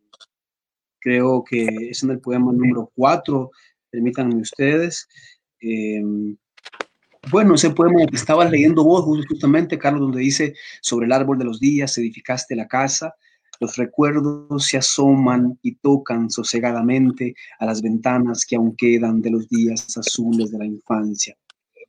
[0.99, 3.51] creo que es en el poema número 4,
[3.89, 5.07] permítanme ustedes.
[5.59, 6.35] Em,
[7.31, 11.45] bueno, ese poema que estabas leyendo vos justamente, Carlos, donde dice, sobre el árbol de
[11.45, 13.15] los días edificaste la casa,
[13.59, 19.49] los recuerdos se asoman y tocan sosegadamente a las ventanas que aún quedan de los
[19.49, 21.35] días azules de la infancia.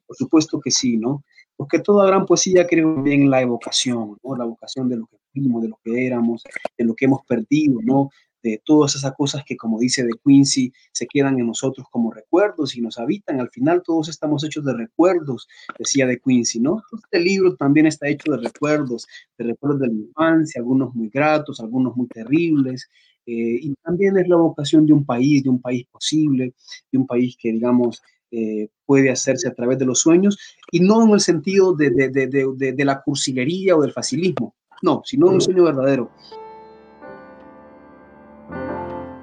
[0.07, 1.25] Por supuesto que sí, ¿no?
[1.57, 4.37] Porque toda gran poesía creo bien en la evocación, ¿no?
[4.37, 6.43] La evocación de lo que fuimos, de lo que éramos,
[6.77, 8.11] de lo que hemos perdido, ¿no?
[8.53, 12.77] De todas esas cosas que, como dice De Quincy, se quedan en nosotros como recuerdos
[12.77, 13.41] y nos habitan.
[13.41, 16.83] Al final todos estamos hechos de recuerdos, decía De Quincy, ¿no?
[17.05, 19.07] Este libro también está hecho de recuerdos,
[19.37, 22.89] de recuerdos de la infancia, algunos muy gratos, algunos muy terribles.
[23.27, 26.55] Eh, y también es la vocación de un país, de un país posible,
[26.91, 30.39] de un país que, digamos, eh, puede hacerse a través de los sueños,
[30.71, 35.03] y no en el sentido de, de, de, de la cursilería o del facilismo, no,
[35.05, 36.11] sino un sueño verdadero.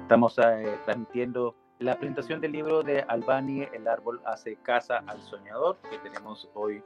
[0.06, 5.78] Estamos eh, transmitiendo la presentación del libro de Albani, El árbol hace casa al soñador,
[5.90, 6.80] que tenemos hoy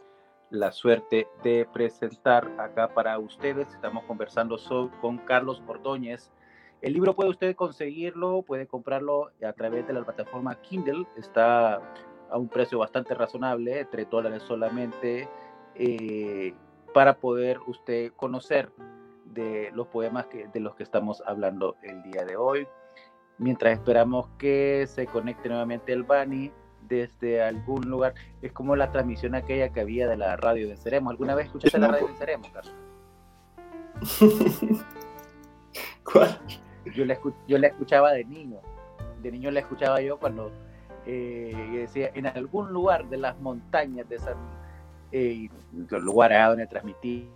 [0.49, 3.69] la suerte de presentar acá para ustedes.
[3.75, 4.57] Estamos conversando
[5.03, 6.33] con Carlos Ordóñez.
[6.81, 11.07] El libro puede usted conseguirlo, puede comprarlo a través de la plataforma Kindle.
[11.19, 11.75] Está
[12.31, 15.29] a un precio bastante razonable, 3 dólares solamente,
[15.75, 16.55] eh,
[16.95, 18.73] para poder usted conocer
[19.27, 22.67] de los poemas que, de los que estamos hablando el día de hoy.
[23.41, 26.53] Mientras esperamos que se conecte nuevamente el Bani
[26.91, 28.13] desde algún lugar.
[28.43, 31.09] Es como la transmisión aquella que había de la radio de Ceremo.
[31.09, 32.75] ¿Alguna vez escuchaste la radio de Ceremo, Carlos?
[36.05, 36.39] ¿Cuál?
[36.95, 38.59] Yo la, yo la escuchaba de niño.
[39.23, 40.53] De niño la escuchaba yo cuando
[41.07, 44.37] eh, decía, en algún lugar de las montañas de San...
[45.13, 45.49] Eh,
[45.89, 47.27] los lugares donde transmití.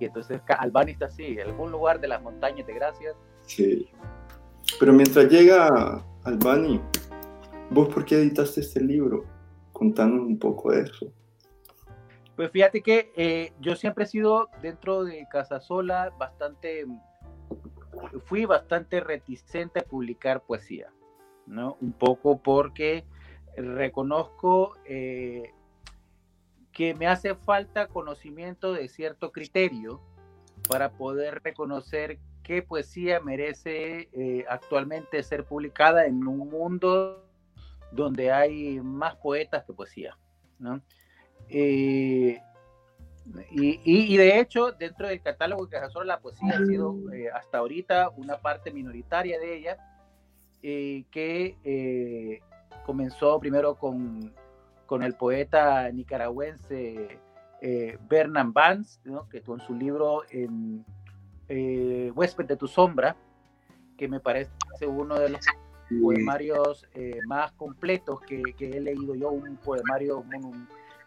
[0.00, 3.14] Y entonces Albani está así, en algún lugar de las montañas de Gracias.
[3.42, 3.90] Sí.
[4.78, 6.80] Pero mientras llega Albani,
[7.70, 9.24] ¿Vos por qué editaste este libro?
[9.72, 11.12] Contanos un poco de eso.
[12.36, 16.84] Pues fíjate que eh, yo siempre he sido dentro de Casa Sola bastante,
[18.26, 20.92] fui bastante reticente a publicar poesía,
[21.46, 21.76] ¿no?
[21.80, 23.04] Un poco porque
[23.56, 25.52] reconozco eh,
[26.70, 30.00] que me hace falta conocimiento de cierto criterio
[30.68, 37.24] para poder reconocer qué poesía merece eh, actualmente ser publicada en un mundo
[37.90, 40.16] donde hay más poetas que poesía.
[40.58, 40.80] ¿no?
[41.48, 42.40] Eh,
[43.50, 48.10] y, de hecho, dentro del catálogo de Cajasola, la poesía ha sido eh, hasta ahorita
[48.10, 49.78] una parte minoritaria de ella,
[50.60, 52.40] que
[52.84, 54.34] comenzó primero con,
[54.86, 57.18] con, el poeta nicaragüense
[58.08, 59.28] Bernard Vance, ¿no?
[59.28, 60.84] que con su libro en,
[61.48, 63.16] Huésped de tu sombra,
[63.96, 64.50] que me parece
[64.86, 65.40] uno de los
[65.88, 70.24] poemarios eh, más completos que, he leído yo, un poemario.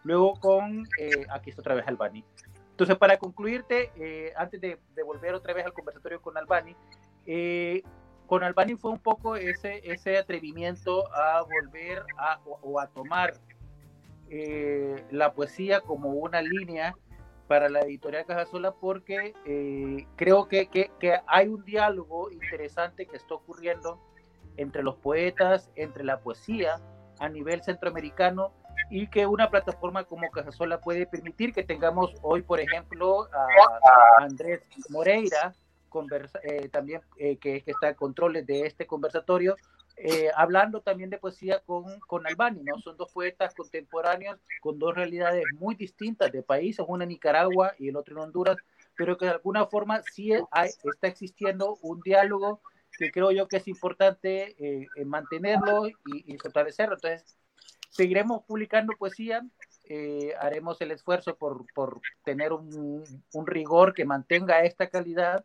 [0.04, 2.24] luego con, eh, aquí está otra vez Albani.
[2.70, 6.76] Entonces, para concluirte, eh, antes de, volver otra vez al conversatorio con Albani,
[8.26, 13.34] con Albani fue un poco ese, ese atrevimiento a volver a, o, a tomar
[15.10, 16.94] la poesía como una línea
[17.48, 19.34] para la editorial Cajasola porque
[20.16, 23.98] creo que, que, hay un diálogo interesante que está ocurriendo
[24.56, 26.80] entre los poetas, entre la poesía
[27.18, 28.52] a nivel centroamericano
[28.90, 34.62] y que una plataforma como Casasola puede permitir que tengamos hoy, por ejemplo, a Andrés
[34.90, 35.54] Moreira,
[36.42, 39.56] eh, también eh, que, que, está en controles de este conversatorio,
[40.00, 42.78] eh, hablando también de poesía con, con Albani, ¿no?
[42.80, 47.88] Son dos poetas contemporáneos con dos realidades muy distintas de países, una en Nicaragua y
[47.88, 48.56] el otro en Honduras,
[48.96, 52.60] pero que de alguna forma sí hay, está existiendo un diálogo
[52.96, 56.94] que creo yo que es importante eh, mantenerlo y, fortalecerlo.
[56.94, 57.36] Entonces,
[57.90, 59.44] seguiremos publicando poesía,
[59.84, 65.44] eh, haremos el esfuerzo por, por tener un, un, rigor que mantenga esta calidad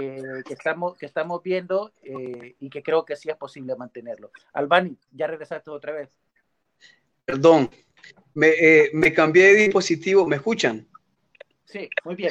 [0.00, 4.30] eh, que, estamos, que estamos viendo y que creo que sí es posible mantenerlo.
[4.52, 6.10] Albani, ya regresaste otra vez.
[7.24, 7.70] Perdón,
[8.34, 8.52] me,
[8.92, 10.88] me cambié de dispositivo, ¿me escuchan?
[11.72, 12.30] Sí, muy bien.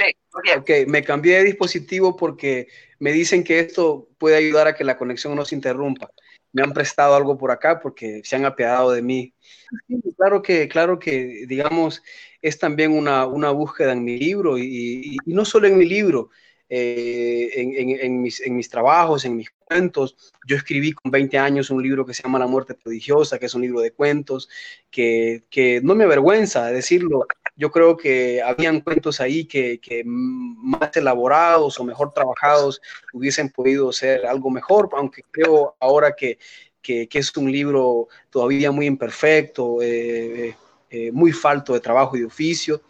[0.60, 2.68] Ok, me cambié de dispositivo porque
[3.00, 6.12] me dicen que esto puede ayudar a que la conexión no se interrumpa.
[6.54, 9.34] Me han prestado algo por acá porque se han apiadado de mí.
[10.16, 12.04] claro que, claro que, digamos,
[12.40, 16.30] es también una, una búsqueda en mi libro y, y, no solo en mi libro,
[16.73, 20.15] eh, en, mis, trabajos, en mis cuentos.
[20.47, 23.53] Yo escribí con 20 años un libro que se llama La muerte prodigiosa, que es
[23.53, 24.47] un libro de cuentos,
[24.89, 25.43] que,
[25.84, 27.25] no me avergüenza decirlo.
[27.57, 34.26] Yo creo que habían cuentos ahí que, más elaborados o mejor trabajados hubiesen podido ser
[34.26, 36.39] algo mejor, aunque creo ahora que,
[36.82, 40.55] que, que es un libro todavía muy imperfecto, eh,
[40.89, 42.82] eh, muy falto de trabajo y de oficio.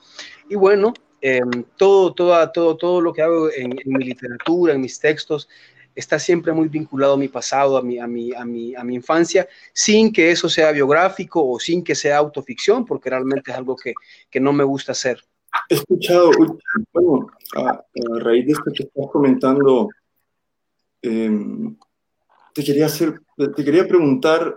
[0.47, 4.99] Y bueno, Em, todo, todo, todo, todo lo que hago en, mi literatura, en mis
[4.99, 5.47] textos,
[5.93, 8.95] está siempre muy vinculado a mi pasado, a mi, a, mi, a, mi, a mi
[8.95, 13.75] infancia, sin que eso sea biográfico o sin que sea autoficción, porque realmente es algo
[13.75, 13.93] que,
[14.31, 15.21] que no me gusta hacer.
[15.69, 16.31] He escuchado,
[16.93, 17.83] bueno, a,
[18.19, 19.89] raíz de esto que estás comentando,
[21.03, 21.77] em,
[22.53, 23.21] te, quería hacer,
[23.55, 24.55] te quería preguntar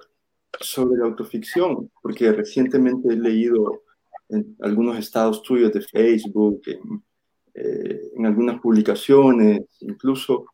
[0.61, 3.83] sobre la autoficción, porque recientemente he leído
[4.29, 7.03] en algunos estados tuyos de Facebook, en,
[7.55, 10.47] eh, algunas publicaciones, incluso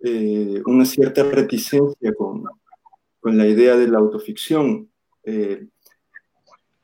[0.00, 2.44] eh, una cierta reticencia con,
[3.20, 4.90] con, la idea de la autoficción.
[5.22, 5.66] Eh,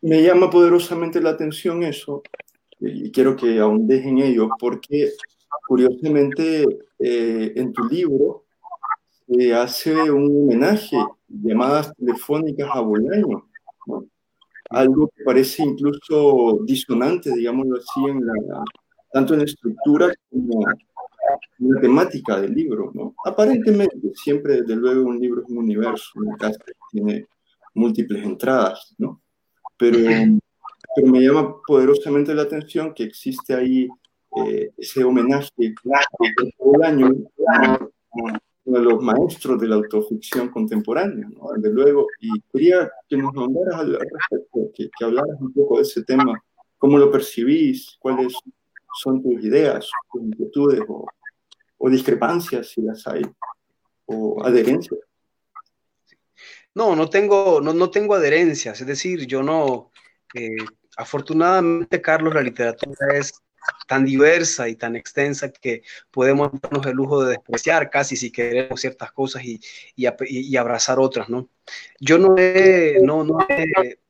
[0.00, 2.22] me llama poderosamente la atención eso
[2.78, 5.12] y quiero que ahondes en ello porque
[5.68, 6.64] curiosamente
[6.98, 8.46] en tu libro
[9.26, 10.96] se hace un homenaje,
[11.28, 13.46] llamadas telefónicas a Bolaño,
[13.86, 14.06] ¿no?
[14.70, 18.64] Algo que parece incluso disonante, digámoslo así, en la,
[19.12, 20.64] tanto en la estructura como
[21.58, 23.14] en la temática del libro, ¿no?
[23.24, 26.58] Aparentemente, siempre, desde luego, un libro es un universo, una casa
[26.90, 27.26] tiene
[27.74, 29.20] múltiples entradas, ¿no?
[29.76, 29.98] Pero,
[30.94, 33.88] pero me llama poderosamente la atención que existe ahí
[34.36, 35.50] eh, ese homenaje
[36.58, 37.10] todo el año
[38.70, 41.48] de los maestros de la autoficción contemporánea, ¿no?
[41.56, 46.02] desde luego, y quería que nos nombraras al respecto, que, hablaras un poco de ese
[46.04, 46.42] tema,
[46.78, 48.34] cómo lo percibís, cuáles
[49.00, 51.06] son tus ideas, tus inquietudes o,
[51.78, 53.22] o discrepancias, si las hay,
[54.06, 55.00] o adherencias.
[56.74, 59.90] No, no tengo, no, no tengo adherencias, es decir, yo no,
[60.34, 60.48] eh,
[60.96, 63.32] afortunadamente, Carlos, la literatura es
[63.86, 68.80] tan diversa y tan extensa que podemos darnos el lujo de despreciar casi si queremos
[68.80, 69.60] ciertas cosas y,
[69.96, 71.48] y, abrazar otras, ¿no?
[71.98, 73.38] Yo no he, no, no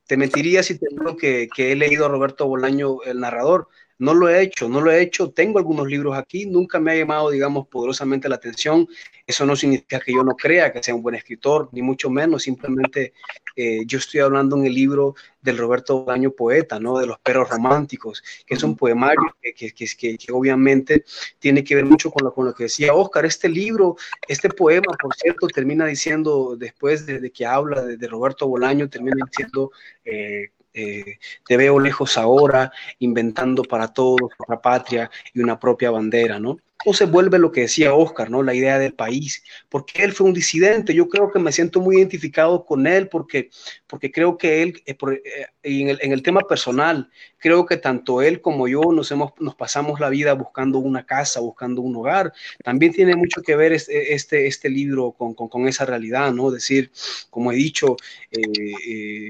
[0.06, 3.68] te mentiría si te digo que, que he leído a Roberto Bolaño, el narrador,
[4.00, 5.30] no lo he hecho, no lo he hecho.
[5.30, 8.88] Tengo algunos libros aquí, nunca me ha llamado, digamos, poderosamente la atención.
[9.26, 12.44] Eso no significa que yo no crea que sea un buen escritor, ni mucho menos.
[12.44, 13.12] Simplemente
[13.54, 16.98] eh, yo estoy hablando en el libro del Roberto Bolaño Poeta, ¿no?
[16.98, 21.04] De los perros románticos, que es un poemario que, que, que, que obviamente
[21.38, 23.26] tiene que ver mucho con lo, con lo, que decía Oscar.
[23.26, 23.96] Este libro,
[24.26, 28.88] este poema, por cierto, termina diciendo, después de, de que habla de, de, Roberto Bolaño,
[28.88, 29.72] termina diciendo...
[30.06, 36.38] Eh, eh, te veo lejos ahora, inventando para todos otra patria y una propia bandera,
[36.38, 36.58] ¿no?
[36.92, 38.42] Se vuelve lo que decía Oscar, ¿no?
[38.42, 41.96] La idea del país, porque él fue un disidente, yo creo que me siento muy
[41.96, 43.50] identificado con él porque,
[43.86, 48.66] porque creo que él, eh, eh, en, el, tema personal, creo que tanto él como
[48.66, 52.32] yo nos, hemos, nos pasamos la vida buscando una casa, buscando un hogar.
[52.64, 56.48] También tiene mucho que ver este, este, este libro con, con, esa realidad, ¿no?
[56.48, 56.90] Es decir,
[57.28, 57.96] como he dicho,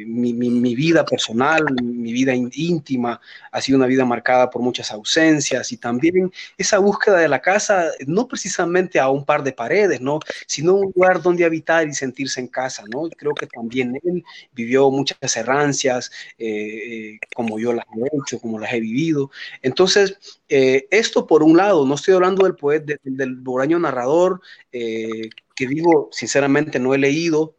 [0.06, 3.20] mi, mi, vida personal, mi vida íntima
[3.50, 7.90] ha sido una vida marcada por muchas ausencias y también esa búsqueda de la casa,
[8.06, 10.20] no precisamente a un par de paredes, ¿no?
[10.46, 13.08] Sino un lugar donde habitar y sentirse en casa, ¿no?
[13.16, 18.72] Creo que también él vivió muchas errancias, eh, como yo las he hecho, como las
[18.72, 19.30] he vivido.
[19.62, 20.18] Entonces,
[20.48, 24.40] eh, esto por un lado, no estoy hablando del poeta, del, del boraño narrador,
[24.72, 27.56] eh, que digo, sinceramente no he leído,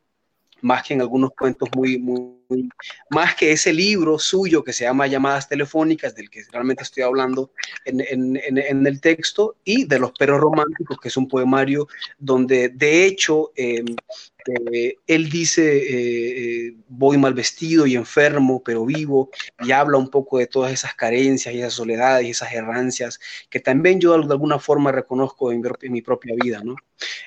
[0.62, 2.70] más que en algunos cuentos muy, muy,
[3.10, 7.52] más que ese libro suyo que se llama Llamadas Telefónicas, del que realmente estoy hablando
[7.86, 11.88] en, en, en, el texto, y de Los Perros Románticos, que es un poemario
[12.20, 13.84] donde de hecho eh,
[14.48, 20.10] eh, él dice, eh, eh, voy mal vestido y enfermo, pero vivo, y habla un
[20.10, 24.34] poco de todas esas carencias y esas soledades y esas errancias que también yo de
[24.34, 26.62] alguna forma reconozco en mi propia vida.
[26.64, 26.76] ¿no?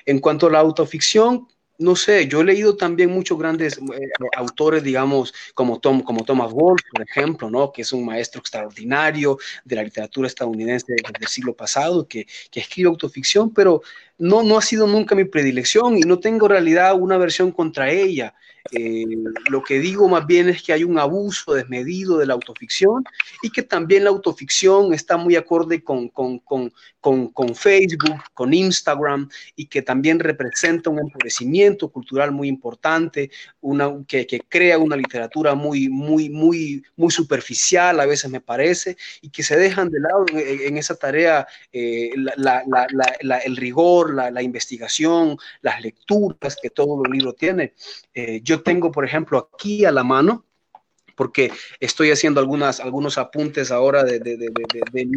[0.05, 1.47] En cuanto a la autoficción,
[1.77, 6.51] no sé, yo he leído también muchos grandes eh, autores, digamos, como, Tom, como Thomas
[6.51, 7.71] Wolfe, por ejemplo, ¿no?
[7.71, 12.89] que es un maestro extraordinario de la literatura estadounidense del siglo pasado, que, que escribe
[12.89, 13.81] autoficción, pero
[14.17, 17.89] no, no ha sido nunca mi predilección y no tengo en realidad una versión contra
[17.89, 18.33] ella.
[18.71, 19.05] Eh,
[19.49, 23.03] lo que digo más bien es que hay un abuso desmedido de la autoficción
[23.43, 29.29] y que también la autoficción está muy acorde con, con, con, con, Facebook, con Instagram
[29.55, 33.29] y que también representa un empobrecimiento cultural muy importante,
[33.61, 38.97] una, que, que, crea una literatura muy, muy, muy, muy superficial, a veces me parece,
[39.21, 42.09] y que se dejan de lado en, esa tarea eh,
[43.45, 47.73] el rigor, la, investigación, las lecturas que todo el libro tiene.
[48.13, 50.45] Eh, yo tengo, por ejemplo, aquí a la mano,
[51.15, 54.51] porque estoy haciendo algunas, algunos apuntes ahora de, de, de,
[54.91, 55.07] de.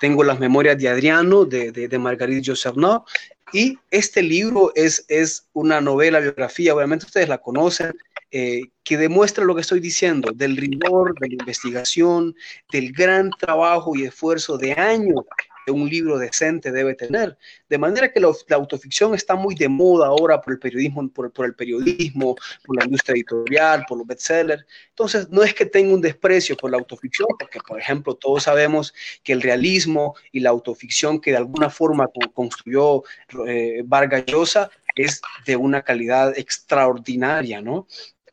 [0.00, 3.04] Tengo las memorias de Adriano, de, de, Marguerite Jocerno,
[3.52, 7.92] y este libro es, es una novela, biografía, obviamente ustedes la conocen,
[8.32, 12.34] eh, que demuestra lo que estoy diciendo, del rigor, de la investigación,
[12.72, 15.24] del gran trabajo y esfuerzo de años
[15.72, 17.36] un libro decente debe tener.
[17.68, 21.32] De manera que la, la, autoficción está muy de moda ahora por el periodismo, por,
[21.44, 24.64] el periodismo, por la industria editorial, por los bestsellers.
[24.90, 28.94] Entonces, no es que tenga un desprecio por la autoficción, porque, por ejemplo, todos sabemos
[29.22, 33.02] que el realismo y la autoficción que de alguna forma construyó
[33.46, 37.86] eh, Vargas Llosa es de una calidad extraordinaria, ¿no?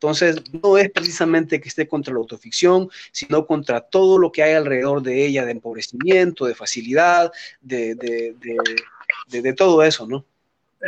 [0.04, 4.52] Entonces, no es precisamente que esté contra la autoficción, sino contra todo lo que hay
[4.52, 7.32] alrededor de ella, de empobrecimiento, de facilidad,
[7.62, 8.36] de, de,
[9.28, 10.26] de, de todo eso, ¿no?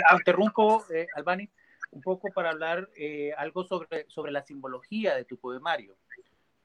[0.07, 1.49] Ah, interrumpo, eh, Albani,
[1.93, 5.97] un poco para hablar eh, algo sobre, sobre la simbología de tu poemario.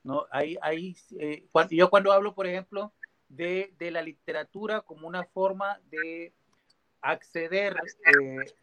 [0.03, 0.25] ¿no?
[0.29, 2.91] Hay, hay, eh, cuando, yo cuando hablo, por ejemplo,
[3.29, 6.33] de, de, la literatura como una forma de
[6.99, 8.53] acceder eh,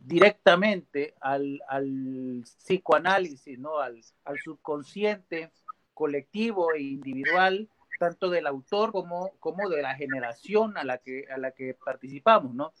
[0.00, 3.78] directamente al, al, psicoanálisis, ¿no?
[3.78, 5.50] Al, al, subconsciente
[5.94, 7.68] colectivo e individual,
[7.98, 12.54] tanto del autor como, como de la generación a la que, a la que participamos,
[12.54, 12.72] ¿no?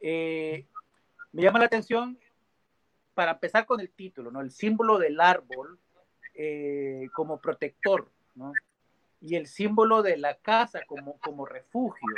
[0.00, 0.66] Eh,
[1.32, 2.18] me llama la atención,
[3.14, 4.40] para empezar con el título, ¿no?
[4.40, 5.78] El símbolo del árbol
[6.34, 8.52] eh, como protector, ¿no?
[9.20, 12.14] Y el símbolo de la casa como, como refugio.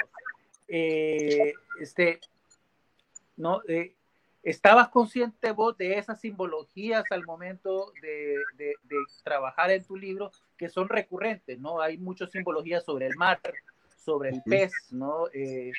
[0.66, 2.20] este,
[3.36, 3.62] ¿no?
[4.42, 8.36] ¿Estabas consciente vos de esas simbologías al momento de,
[9.24, 11.80] trabajar en tu libro que son recurrentes, ¿no?
[11.80, 13.40] Hay muchas simbologías sobre el mar,
[13.96, 15.28] sobre el pez, ¿no?
[15.34, 15.72] Eh,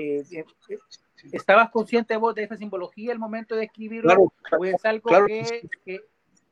[0.00, 0.44] eh, eh,
[1.32, 4.32] ¿Estabas consciente vos de esa simbología al momento de escribirlo?
[4.58, 5.68] ¿O es algo que,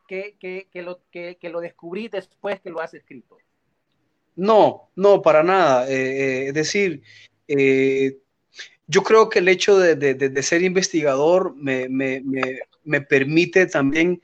[0.08, 3.36] que, que, lo, que, lo descubrí después que lo has escrito?
[4.34, 5.88] No, no, para nada.
[5.88, 7.02] es decir,
[8.90, 11.88] yo creo que el hecho de, ser investigador me,
[13.08, 14.20] permite también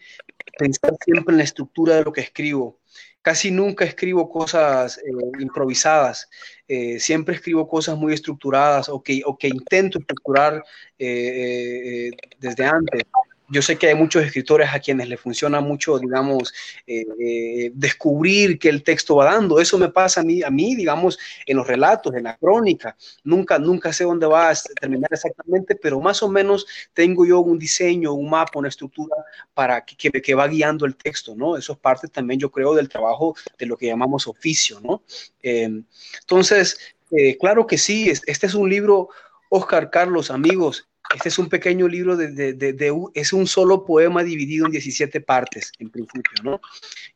[0.59, 2.81] pensar siempre en la estructura de lo que escribo.
[3.23, 5.03] Casi nunca escribo cosas eh,
[5.41, 6.29] improvisadas,
[6.67, 10.63] eh, siempre escribo cosas muy estructuradas o que, o que intento estructurar
[10.99, 13.03] eh, desde antes
[13.49, 16.53] yo sé que hay muchos escritores a quienes le funciona mucho, digamos,
[16.87, 19.61] eh, eh, descubrir que el texto va dando.
[19.61, 22.97] Eso me pasa a mí, a mí, digamos, en los relatos, en la crónica.
[23.25, 27.59] Nunca, nunca sé dónde va a terminar exactamente, pero más o menos tengo yo un
[27.59, 29.17] diseño, un mapa, una estructura
[29.55, 31.57] para que, que, va guiando el texto, ¿no?
[31.57, 35.03] Eso es parte también, yo creo, del trabajo de lo que llamamos oficio, ¿no?
[35.43, 35.85] Em,
[36.21, 36.79] entonces,
[37.11, 39.09] eh, claro que sí, este es un libro,
[39.49, 44.73] Oscar Carlos, amigos, este es un pequeño libro de, es un solo poema dividido en
[44.73, 46.61] 17 partes, en principio, ¿no?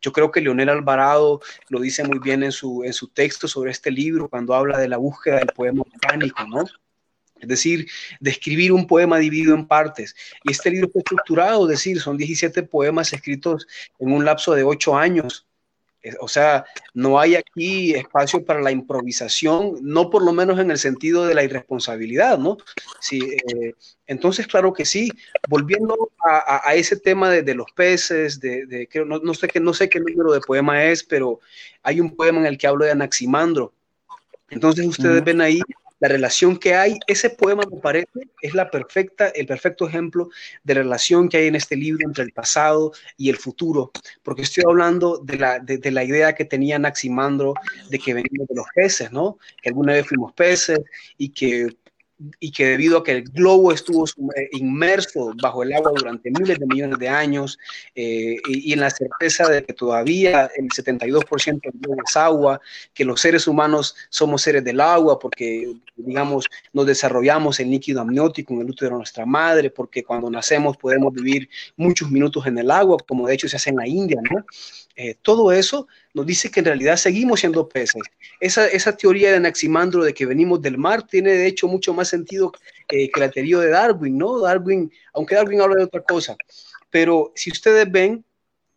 [0.00, 3.70] Yo creo que Leonel Alvarado lo dice muy bien en su, en su texto sobre
[3.70, 6.64] este libro, cuando habla de la búsqueda del poema orgánico, ¿no?
[7.40, 7.88] Es decir,
[8.20, 10.14] de escribir un poema dividido en partes.
[10.44, 13.66] Y este libro está estructurado, es decir, son 17 poemas escritos
[13.98, 15.46] en un lapso de 8 años,
[16.20, 20.78] o sea, no hay aquí espacio para la improvisación, no por lo menos en el
[20.78, 22.56] sentido de la irresponsabilidad, ¿no?
[23.00, 23.74] Sí, eh,
[24.06, 25.10] entonces, claro que sí.
[25.48, 30.00] Volviendo a, ese tema de, los peces, de, no, no, sé qué, no sé qué
[30.00, 31.40] número de poema es, pero
[31.82, 33.72] hay un poema en el que hablo de Anaximandro.
[34.48, 35.60] Entonces, ustedes ven ahí
[36.00, 38.08] la relación que hay, ese poema me parece
[38.40, 40.30] es la perfecta, el perfecto ejemplo
[40.64, 43.92] de relación que hay en este libro entre el pasado y el futuro,
[44.22, 47.54] porque estoy hablando de la, de, la idea que tenía Naximandro
[47.90, 49.38] de que venimos de los peces, ¿no?
[49.62, 50.80] Que alguna vez fuimos peces
[51.18, 51.68] y que
[52.38, 54.04] y que debido a que el globo estuvo
[54.52, 57.58] inmerso bajo el agua durante miles de millones de años
[57.94, 62.60] eh, y, en la certeza de que todavía el 72% del globo es agua,
[62.92, 68.54] que los seres humanos somos seres del agua porque, digamos, nos desarrollamos el líquido amniótico
[68.54, 72.70] en el útero de nuestra madre, porque cuando nacemos podemos vivir muchos minutos en el
[72.70, 74.44] agua, como de hecho se hace en la India, ¿no?
[75.02, 78.02] Eh, todo eso nos dice que en realidad seguimos siendo peces.
[78.38, 82.08] Esa, esa teoría de Anaximandro de que venimos del mar tiene de hecho mucho más
[82.08, 82.52] sentido
[82.90, 84.40] eh, que la teoría de Darwin, ¿no?
[84.40, 86.36] Darwin, aunque Darwin habla de otra cosa.
[86.90, 88.26] Pero si ustedes ven,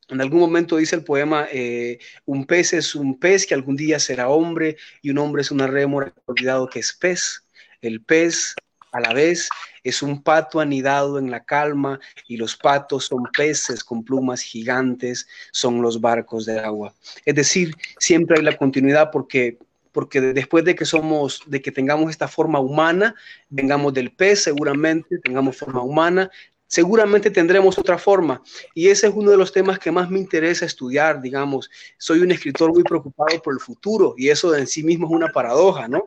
[0.07, 3.99] en algún momento dice el poema, eh, un pez es un pez que algún día
[3.99, 7.43] será hombre y un hombre es una rémora, olvidado que es pez.
[7.81, 8.55] El pez
[8.93, 9.49] a la vez
[9.83, 15.27] es un pato anidado en la calma y los patos son peces con plumas gigantes,
[15.51, 16.93] son los barcos de agua.
[17.25, 19.57] Es decir, siempre hay la continuidad porque
[19.91, 23.13] porque después de que somos, de que tengamos esta forma humana,
[23.49, 26.31] vengamos del pez seguramente, tengamos forma humana,
[26.65, 28.41] seguramente tendremos otra forma.
[28.73, 31.69] Y ese es uno de los temas que más me interesa estudiar, digamos.
[31.99, 35.31] Soy un escritor muy preocupado por el futuro y eso en sí mismo es una
[35.31, 36.05] paradoja, ¿no?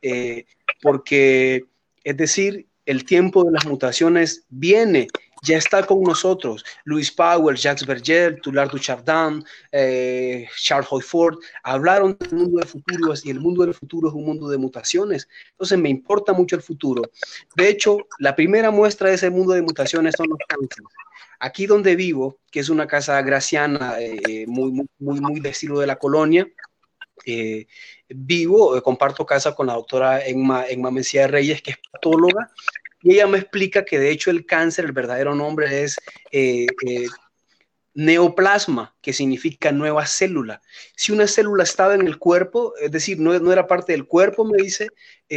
[0.00, 0.46] Eh,
[0.80, 1.64] porque,
[2.04, 5.08] es decir, el tiempo de las mutaciones viene,
[5.42, 6.64] ya está con nosotros.
[6.84, 13.30] Louis Powell, Jacques Berger, Tullard Duchardin, eh, Charles Hoyford hablaron del mundo del futuro y
[13.30, 15.28] el mundo del futuro es un mundo de mutaciones.
[15.52, 17.02] Entonces me importa mucho el futuro.
[17.56, 20.88] De hecho, la primera muestra de ese mundo de mutaciones son los cánceres.
[21.40, 25.78] Aquí donde vivo, que es una casa graciana eh, muy, muy, muy, muy de estilo
[25.78, 26.48] de la colonia,
[27.26, 27.66] eh,
[28.14, 32.50] vivo, comparto casa con la doctora Emma, Emma de Reyes, que es patóloga,
[33.02, 35.96] y ella me explica que de hecho el cáncer, el verdadero nombre es
[36.30, 37.06] eh, eh,
[37.94, 40.62] neoplasma, que significa nueva célula.
[40.96, 44.44] Si una célula estaba en el cuerpo, es decir, no, no era parte del cuerpo,
[44.44, 44.88] me dice,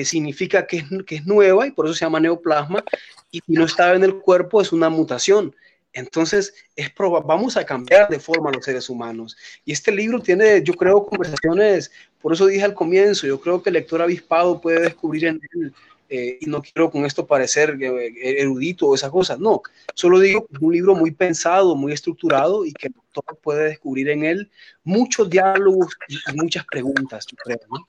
[0.06, 2.84] significa que es, que es nueva y por eso se llama neoplasma,
[3.32, 5.56] y si no estaba en el cuerpo es una mutación.
[5.98, 6.94] Entonces, es
[7.26, 9.36] vamos a cambiar de forma los seres humanos.
[9.66, 11.92] Y este libro tiene, yo creo, conversaciones,
[12.22, 15.74] por eso dije al comienzo, yo creo que el lector avispado puede descubrir en él
[16.08, 19.64] eh, y no quiero con esto parecer eh, erudito o esas cosas, no,
[19.96, 23.70] solo digo que es un libro muy pensado, muy estructurado y que el doctor puede
[23.70, 24.52] descubrir en él
[24.84, 27.88] muchos diálogos y muchas preguntas, creo, ¿no?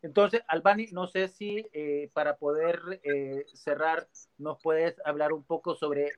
[0.00, 3.00] Entonces, Albani, no sé si eh, para poder
[3.54, 6.12] cerrar nos puedes hablar un poco sobre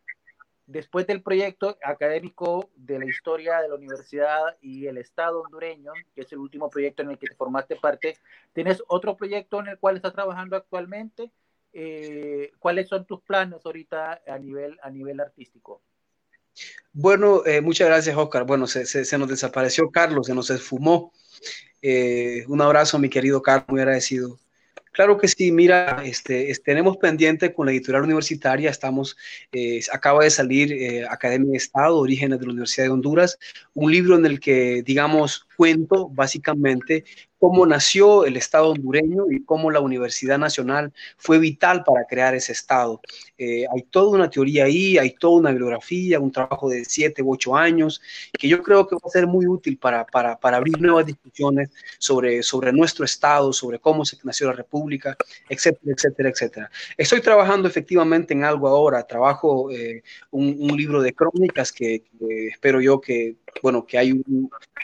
[0.67, 6.23] Después del proyecto académico de la historia de la universidad y el Estado hondureño, que
[6.23, 8.17] es el último proyecto en el que te formaste parte,
[8.55, 11.31] ¿tienes otro proyecto en el cual estás trabajando actualmente?
[11.75, 15.83] Eh, ¿Cuáles son tus planes ahorita a nivel, a nivel artístico?
[16.93, 18.45] Bueno, eh, muchas gracias, Oscar.
[18.45, 21.13] Bueno, se, se, nos desapareció Carlos, se nos esfumó.
[21.83, 24.39] Eh, un abrazo, mi querido Carlos, muy agradecido.
[24.95, 29.17] Claro que sí, mira, este, tenemos pendiente con la editorial universitaria, estamos,
[29.51, 33.37] eh, acaba de salir eh, Academia de Estado, Orígenes de la Universidad de Honduras,
[33.75, 37.05] un libro en el que, digamos, cuento básicamente
[37.45, 42.53] cómo nació el Estado hondureño y cómo la Universidad Nacional fue vital para crear ese
[42.53, 43.03] Estado.
[43.37, 47.35] Eh, hay toda una teoría ahí, hay toda una bibliografía, un trabajo de siete u
[47.35, 48.01] ocho años,
[48.33, 51.69] que yo creo que va a ser muy útil para, para, para abrir nuevas discusiones
[51.99, 55.15] sobre, sobre nuestro Estado, sobre cómo se nació la República,
[55.47, 56.71] etcétera, etcétera, etcétera.
[56.97, 62.03] Estoy trabajando efectivamente en algo ahora, trabajo eh, un, libro de crónicas que
[62.51, 64.23] espero yo que bueno, que hay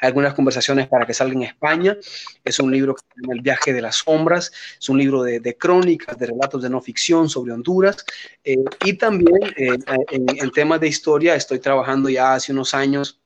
[0.00, 1.96] algunas conversaciones para que salga en España.
[2.44, 5.56] Es un libro que se llama El viaje de las sombras, es un libro de,
[5.56, 8.04] crónicas, de relatos de no ficción sobre Honduras.
[8.44, 9.78] Eh, y también eh,
[10.10, 13.20] en, temas de historia estoy trabajando ya hace unos años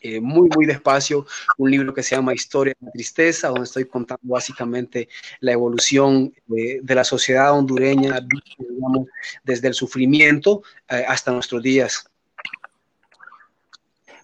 [0.00, 1.26] eh, muy, muy despacio,
[1.58, 5.08] un libro que se llama Historia de la Tristeza, donde estoy contando básicamente
[5.40, 8.20] la evolución de la sociedad hondureña,
[8.58, 9.06] digamos,
[9.44, 12.06] desde el sufrimiento hasta nuestros días.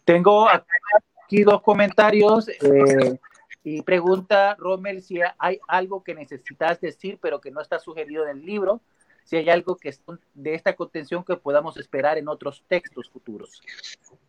[0.09, 3.19] Tengo aquí dos comentarios eh,
[3.63, 8.39] y pregunta Rommel si hay algo que necesitas decir pero que no está sugerido en
[8.39, 8.81] el libro,
[9.25, 9.95] si hay algo que
[10.33, 13.61] de esta contención que podamos esperar en otros textos futuros.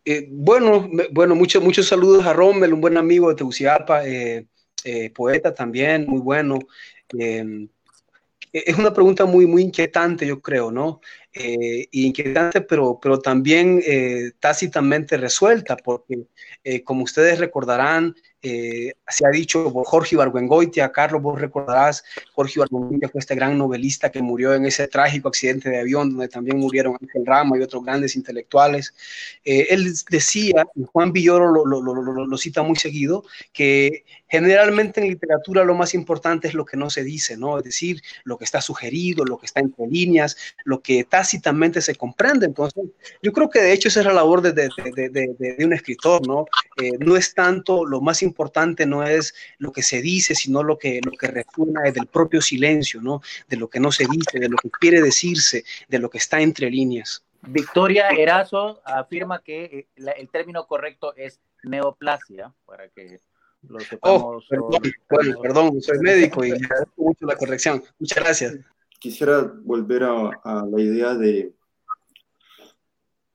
[0.04, 4.48] Eh, bueno, bueno, muchos saludos a Rommel, un buen amigo de Tegucigalpa, eh,
[5.16, 6.60] poeta también, muy bueno
[8.52, 11.02] es una pregunta muy, muy inquietante, yo creo, ¿no?
[11.34, 16.26] Eh, inquietante, pero, pero también eh, tácitamente resuelta, porque
[16.64, 22.54] eh, como ustedes recordarán, eh, se ha dicho por Jorge Ibargüengoitia, Carlos, vos recordarás, Jorge
[22.56, 26.58] Ibargüengoitia fue este gran novelista que murió en ese trágico accidente de avión donde también
[26.58, 28.94] murieron Ángel Rama y otros grandes intelectuales.
[29.44, 35.10] Eh, él decía, Juan Villoro lo, lo, lo, lo, cita muy seguido, que generalmente en
[35.10, 37.58] literatura lo más importante es lo que no se dice, ¿no?
[37.58, 41.96] Es decir, lo que está sugerido, lo que está entre líneas, lo que tácitamente se
[41.96, 42.46] comprende.
[42.46, 42.86] Entonces,
[43.22, 46.46] yo creo que de hecho esa es la labor de, de, un escritor, ¿no?
[46.82, 50.64] Eh, no es tanto lo más importante importante no es lo que se dice, sino
[50.64, 53.22] lo que, lo que resuena es del propio silencio, ¿no?
[53.48, 56.40] De lo que no se dice, de lo que quiere decirse, de lo que está
[56.40, 57.26] entre líneas.
[57.42, 63.20] Victoria Erazo afirma que eh, el término correcto es neoplasia, para que
[63.68, 67.84] lo oh, perdón, perdón, soy médico y agradezco mucho la corrección.
[68.00, 68.58] Muchas gracias.
[69.00, 71.54] Quisiera volver a, a la idea de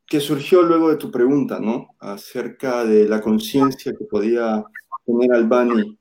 [0.07, 1.89] que surgió luego de tu pregunta, ¿no?
[1.99, 4.65] Acerca de la conciencia que podía
[5.05, 5.99] tener Albani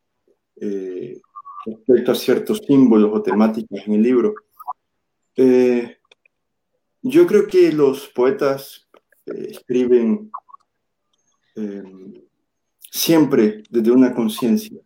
[0.58, 1.20] eh,
[1.66, 4.36] respecto a ciertos símbolos o temáticas en el libro.
[5.36, 5.98] Eh,
[7.02, 8.88] yo creo que los poetas
[9.26, 10.32] eh, escriben
[12.94, 14.80] siempre desde una conciencia,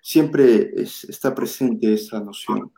[0.00, 2.72] siempre está presente esa noción.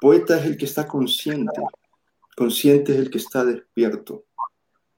[0.00, 1.60] poeta es el que está consciente,
[2.36, 4.24] consciente es el que está despierto,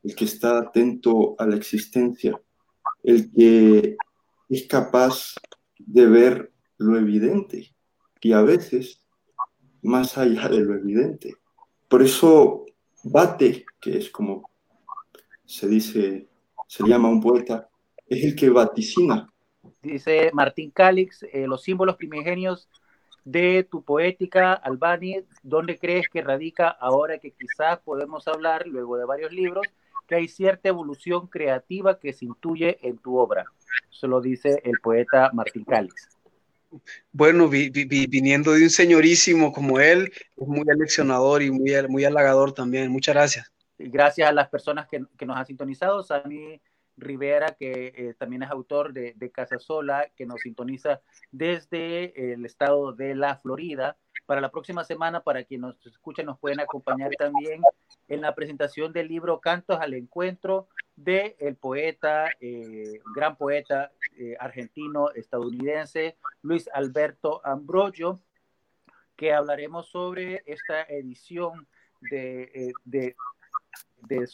[0.02, 2.40] el que está atento a la existencia,
[3.02, 3.98] el que
[4.48, 5.34] es capaz
[5.78, 7.74] de ver lo evidente
[8.22, 9.02] y a veces
[9.82, 11.36] más allá de lo evidente.
[11.86, 12.64] Por eso
[13.04, 14.48] Bate, que es como
[15.44, 16.28] se dice,
[16.66, 17.68] se llama un poeta,
[18.08, 19.28] es el que vaticina.
[19.82, 22.68] Dice Martín Calix, eh, los símbolos primigenios
[23.24, 29.04] de tu poética, Albani, ¿dónde crees que radica ahora que quizás podemos hablar, luego de
[29.04, 29.66] varios libros,
[30.06, 33.44] que hay cierta evolución creativa que se intuye en tu obra?
[33.90, 36.08] Eso lo dice el poeta Martín Calix.
[37.10, 42.90] Bueno, viniendo de un señorísimo como él, es muy aleccionador y muy, muy halagador también.
[42.90, 43.52] Muchas gracias.
[43.78, 46.02] Y gracias a las personas que, que nos han sintonizado.
[46.02, 46.60] Sammy
[46.96, 52.44] Rivera, que eh, también es autor de, de Casa Sola, que nos sintoniza desde el
[52.44, 53.96] estado de la Florida.
[54.24, 57.62] Para la próxima semana, para quien nos escucha, nos pueden acompañar también
[58.08, 64.34] en la presentación del libro Cantos al Encuentro de el poeta, eh, gran poeta eh,
[64.40, 68.20] argentino estadounidense Luis Alberto Ambrogio.
[69.16, 71.66] que hablaremos sobre esta edición
[72.10, 73.16] de, de,
[74.08, 74.28] de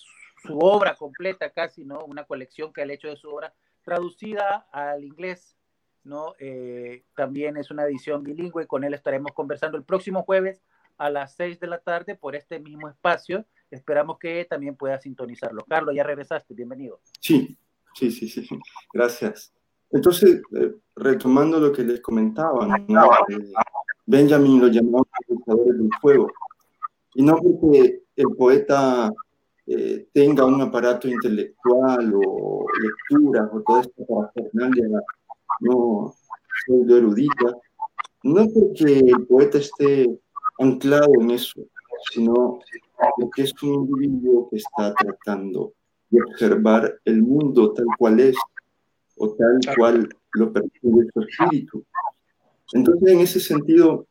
[0.51, 2.05] obra completa casi, ¿no?
[2.05, 5.57] Una colección que ha hecho de su obra traducida al inglés,
[6.05, 6.35] ¿no?
[6.39, 10.63] Eh, también es una edición bilingüe, con él estaremos conversando el próximo jueves
[10.99, 13.45] a las 6 de la tarde por este mismo espacio.
[13.71, 15.65] Esperamos que también pueda sintonizarlo.
[15.69, 17.01] Carlos, ya regresaste, bienvenido.
[17.21, 17.57] Sí,
[17.95, 18.47] sí, sí, sí,
[18.93, 19.53] gracias.
[19.91, 22.67] Entonces, eh, retomando lo que les comentaba,
[23.29, 23.53] eh,
[24.07, 26.31] Benjamin lo buscadores del fuego.
[27.15, 29.13] Y no porque el poeta
[29.67, 34.85] eh, tenga un aparato intelectual o lecturas o todo esto para Fernández
[35.61, 36.15] no
[36.65, 37.57] pseudo erudita,
[38.25, 40.19] no porque el poeta esté
[40.59, 41.61] anclado en eso,
[42.13, 42.59] sino
[43.17, 45.73] porque es un individuo que está tratando
[46.11, 48.37] de observar el mundo tal cual es
[49.17, 51.85] o tal cual lo percibe su espíritu.
[52.73, 54.07] Entonces, en ese sentido,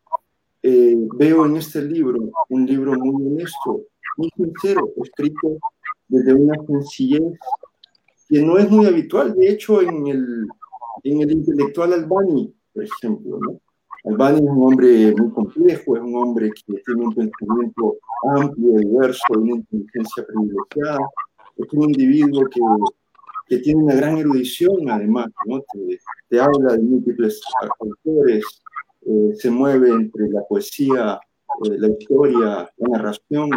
[0.63, 3.81] eh, veo en este libro un libro muy honesto,
[4.17, 5.57] muy sincero, escrito
[6.07, 7.37] desde una sencillez
[8.27, 9.35] que no es muy habitual.
[9.35, 10.47] De hecho, en el,
[11.03, 13.59] en el intelectual Albani, por ejemplo, ¿no?
[14.03, 19.23] Albani es un hombre muy complejo, es un hombre que tiene un pensamiento amplio, diverso,
[19.37, 21.07] una inteligencia privilegiada,
[21.57, 22.61] es un individuo que,
[23.47, 25.59] que tiene una gran erudición además, ¿no?
[25.59, 25.99] te,
[26.29, 27.41] te habla de múltiples
[27.79, 28.43] autores,
[29.05, 31.19] eh, se mueve entre la poesía,
[31.65, 33.49] eh, la historia, la narración,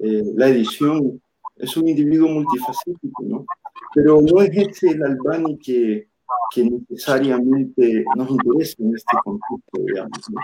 [0.00, 1.20] eh, la edición,
[1.56, 3.46] es un individuo multifacético, ¿no?
[3.94, 6.08] Pero no es ese el Albani que,
[6.52, 10.40] que necesariamente nos interesa en este conflicto, digamos, ¿no?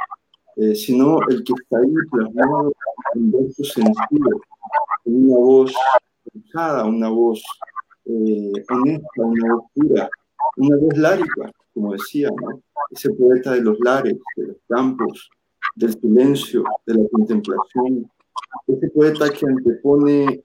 [0.74, 2.72] sino el que está ahí plasmado
[3.14, 4.40] en versos sencillos,
[5.07, 5.74] en una voz
[6.30, 7.42] pensada, una voz
[8.05, 10.11] honesta, una voz pura,
[10.57, 12.61] una voz lárica, como decía, ¿no?
[12.90, 15.30] ese poeta de los lares, de los campos,
[15.76, 18.11] del silencio, de la contemplación,
[18.66, 20.42] ese poeta que antepone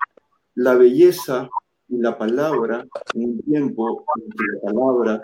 [0.55, 1.49] la belleza
[1.87, 5.21] y la palabra en un tiempo en que la palabra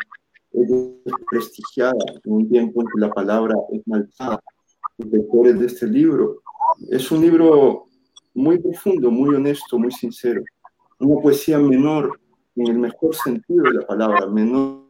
[0.52, 0.70] es
[1.06, 4.40] desprestigiada, en un tiempo en que la palabra es maltratada.
[4.98, 6.42] Los lectores de este libro
[6.90, 7.88] es un libro
[8.34, 10.44] muy profundo, muy honesto, muy sincero.
[11.00, 12.20] Una poesía menor,
[12.56, 14.81] en el mejor sentido de la palabra, menor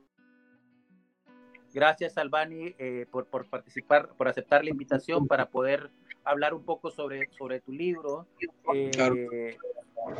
[1.73, 5.89] Gracias, Albani, eh, por, por, participar, por aceptar la invitación para poder
[6.23, 8.27] hablar un poco sobre, sobre tu libro.
[8.73, 9.57] Eh,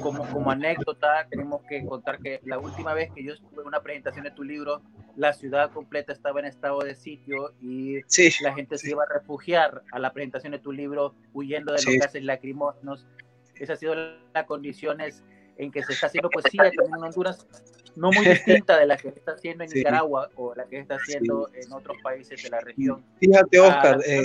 [0.02, 3.82] como, como anécdota, tenemos que contar que la última vez que yo estuve en una
[3.82, 4.82] presentación de tu libro,
[5.16, 8.00] la ciudad completa estaba en estado de sitio y
[8.42, 11.96] la gente se iba a refugiar a la presentación de tu libro huyendo de los
[11.96, 13.08] gases lacrimógenos.
[13.56, 15.24] Esas han sido las condiciones
[15.58, 17.48] en que se está haciendo poesía también en Honduras,
[17.96, 20.82] no muy distinta de la que se está haciendo en Nicaragua o la que se
[20.82, 23.04] está haciendo en otros países de la región.
[23.20, 24.24] Fíjate, Oscar, eh,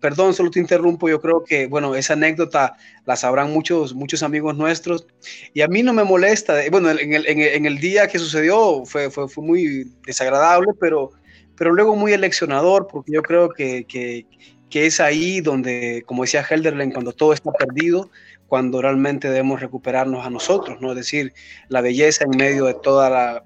[0.00, 4.56] perdón, solo te interrumpo, yo creo que, bueno, esa anécdota la sabrán muchos, muchos amigos
[4.56, 5.06] nuestros.
[5.52, 9.10] Y a mí no me molesta, bueno, en el, en el, día que sucedió fue,
[9.10, 11.10] fue, fue, muy desagradable, pero,
[11.56, 14.26] pero luego muy eleccionador, porque yo creo que, que,
[14.70, 18.10] que es ahí donde, como decía Helderlen, cuando todo está perdido,
[18.48, 20.90] cuando realmente debemos recuperarnos a nosotros, ¿no?
[20.90, 21.32] Es decir,
[21.68, 23.44] la belleza en medio de toda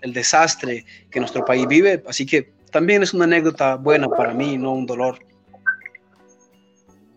[0.00, 2.02] el desastre que nuestro país vive.
[2.06, 5.18] Así que también es una anécdota buena para mí, no un dolor.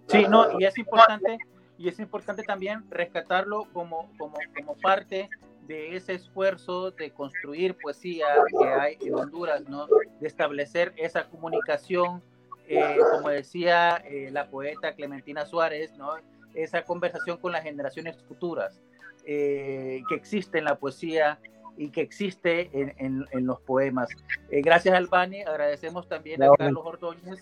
[0.08, 1.40] Sí, no, y es importante,
[1.78, 5.30] y es importante también rescatarlo como, como, como parte
[5.68, 9.88] de ese esfuerzo de construir poesía que hay en Honduras, ¿no?
[10.20, 12.22] De establecer esa comunicación,
[12.68, 16.14] eh, como decía eh, la poeta Clementina Suárez, ¿no?
[16.56, 18.82] Esa conversación con las generaciones futuras
[19.26, 21.40] eh, que existe en la poesía
[21.78, 24.08] y que existe en, en, los poemas.
[24.50, 27.40] Eh, gracias Albani, agradecemos también a Carlos Ordóñez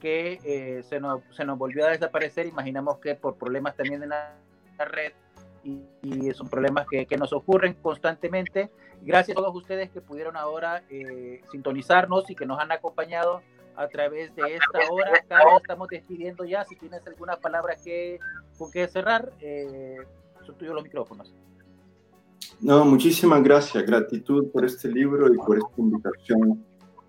[0.00, 4.10] que eh, se, nos, se nos volvió a desaparecer, imaginamos que por problemas también en
[4.10, 4.36] la,
[4.78, 5.12] red
[5.64, 8.70] y, y, son problemas que, que, nos ocurren constantemente.
[9.02, 10.82] Gracias a todos ustedes que pudieron ahora
[11.50, 13.42] sintonizarnos y que nos han acompañado
[13.76, 15.24] a través de esta hora.
[15.28, 16.64] Carlos, estamos despidiendo ya.
[16.64, 18.18] Si tienes alguna palabra que,
[18.58, 19.96] con que cerrar, eh,
[20.44, 21.34] son tuyos los micrófonos.
[22.60, 23.84] No, muchísimas gracias.
[23.84, 26.64] Gratitud por este libro y por esta invitación.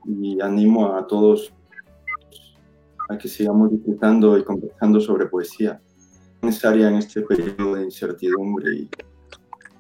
[0.06, 1.54] Y animo a todos
[3.10, 5.80] a que sigamos disfrutando y conversando sobre poesía
[6.42, 8.90] necesaria en este periodo de incertidumbre y,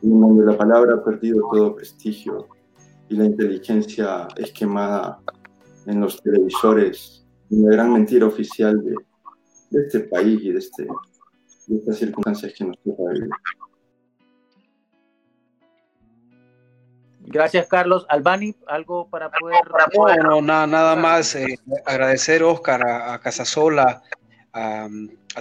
[0.01, 2.47] y donde la palabra ha perdido todo prestigio
[3.09, 5.19] y la inteligencia es quemada
[5.85, 8.95] en los televisores, una gran mentira oficial de,
[9.69, 10.87] de este país y de, este,
[11.67, 13.29] de estas circunstancias que nos toca vivir.
[17.27, 18.05] Gracias, Carlos.
[18.09, 20.23] Albani, ¿algo para poder...?
[20.23, 24.03] No, nada, nada más eh, agradecer, Oscar, a, Casasola,
[24.53, 24.87] a,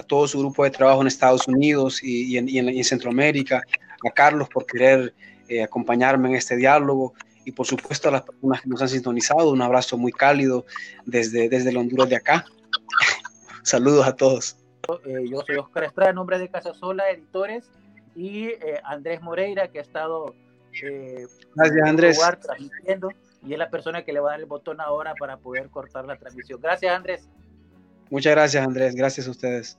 [0.07, 3.61] todo su grupo de trabajo en Estados Unidos y, en, Centroamérica,
[4.05, 5.13] a Carlos por querer
[5.47, 7.13] eh, acompañarme en este diálogo
[7.45, 10.65] y por supuesto a las personas que nos han sintonizado, un abrazo muy cálido
[11.05, 12.45] desde, desde el Honduras de acá.
[13.63, 14.57] Saludos a todos.
[15.05, 17.69] Eh, yo soy Oscar Estrada, en nombre de Casasola Editores,
[18.15, 18.49] y
[18.83, 20.33] Andrés Moreira, que ha estado
[20.83, 22.19] eh, Gracias, Andrés.
[22.41, 23.09] transmitiendo
[23.45, 26.05] y es la persona que le va a dar el botón ahora para poder cortar
[26.05, 26.59] la transmisión.
[26.61, 27.29] Gracias, Andrés.
[28.09, 28.95] Muchas gracias, Andrés.
[28.95, 29.77] Gracias a ustedes.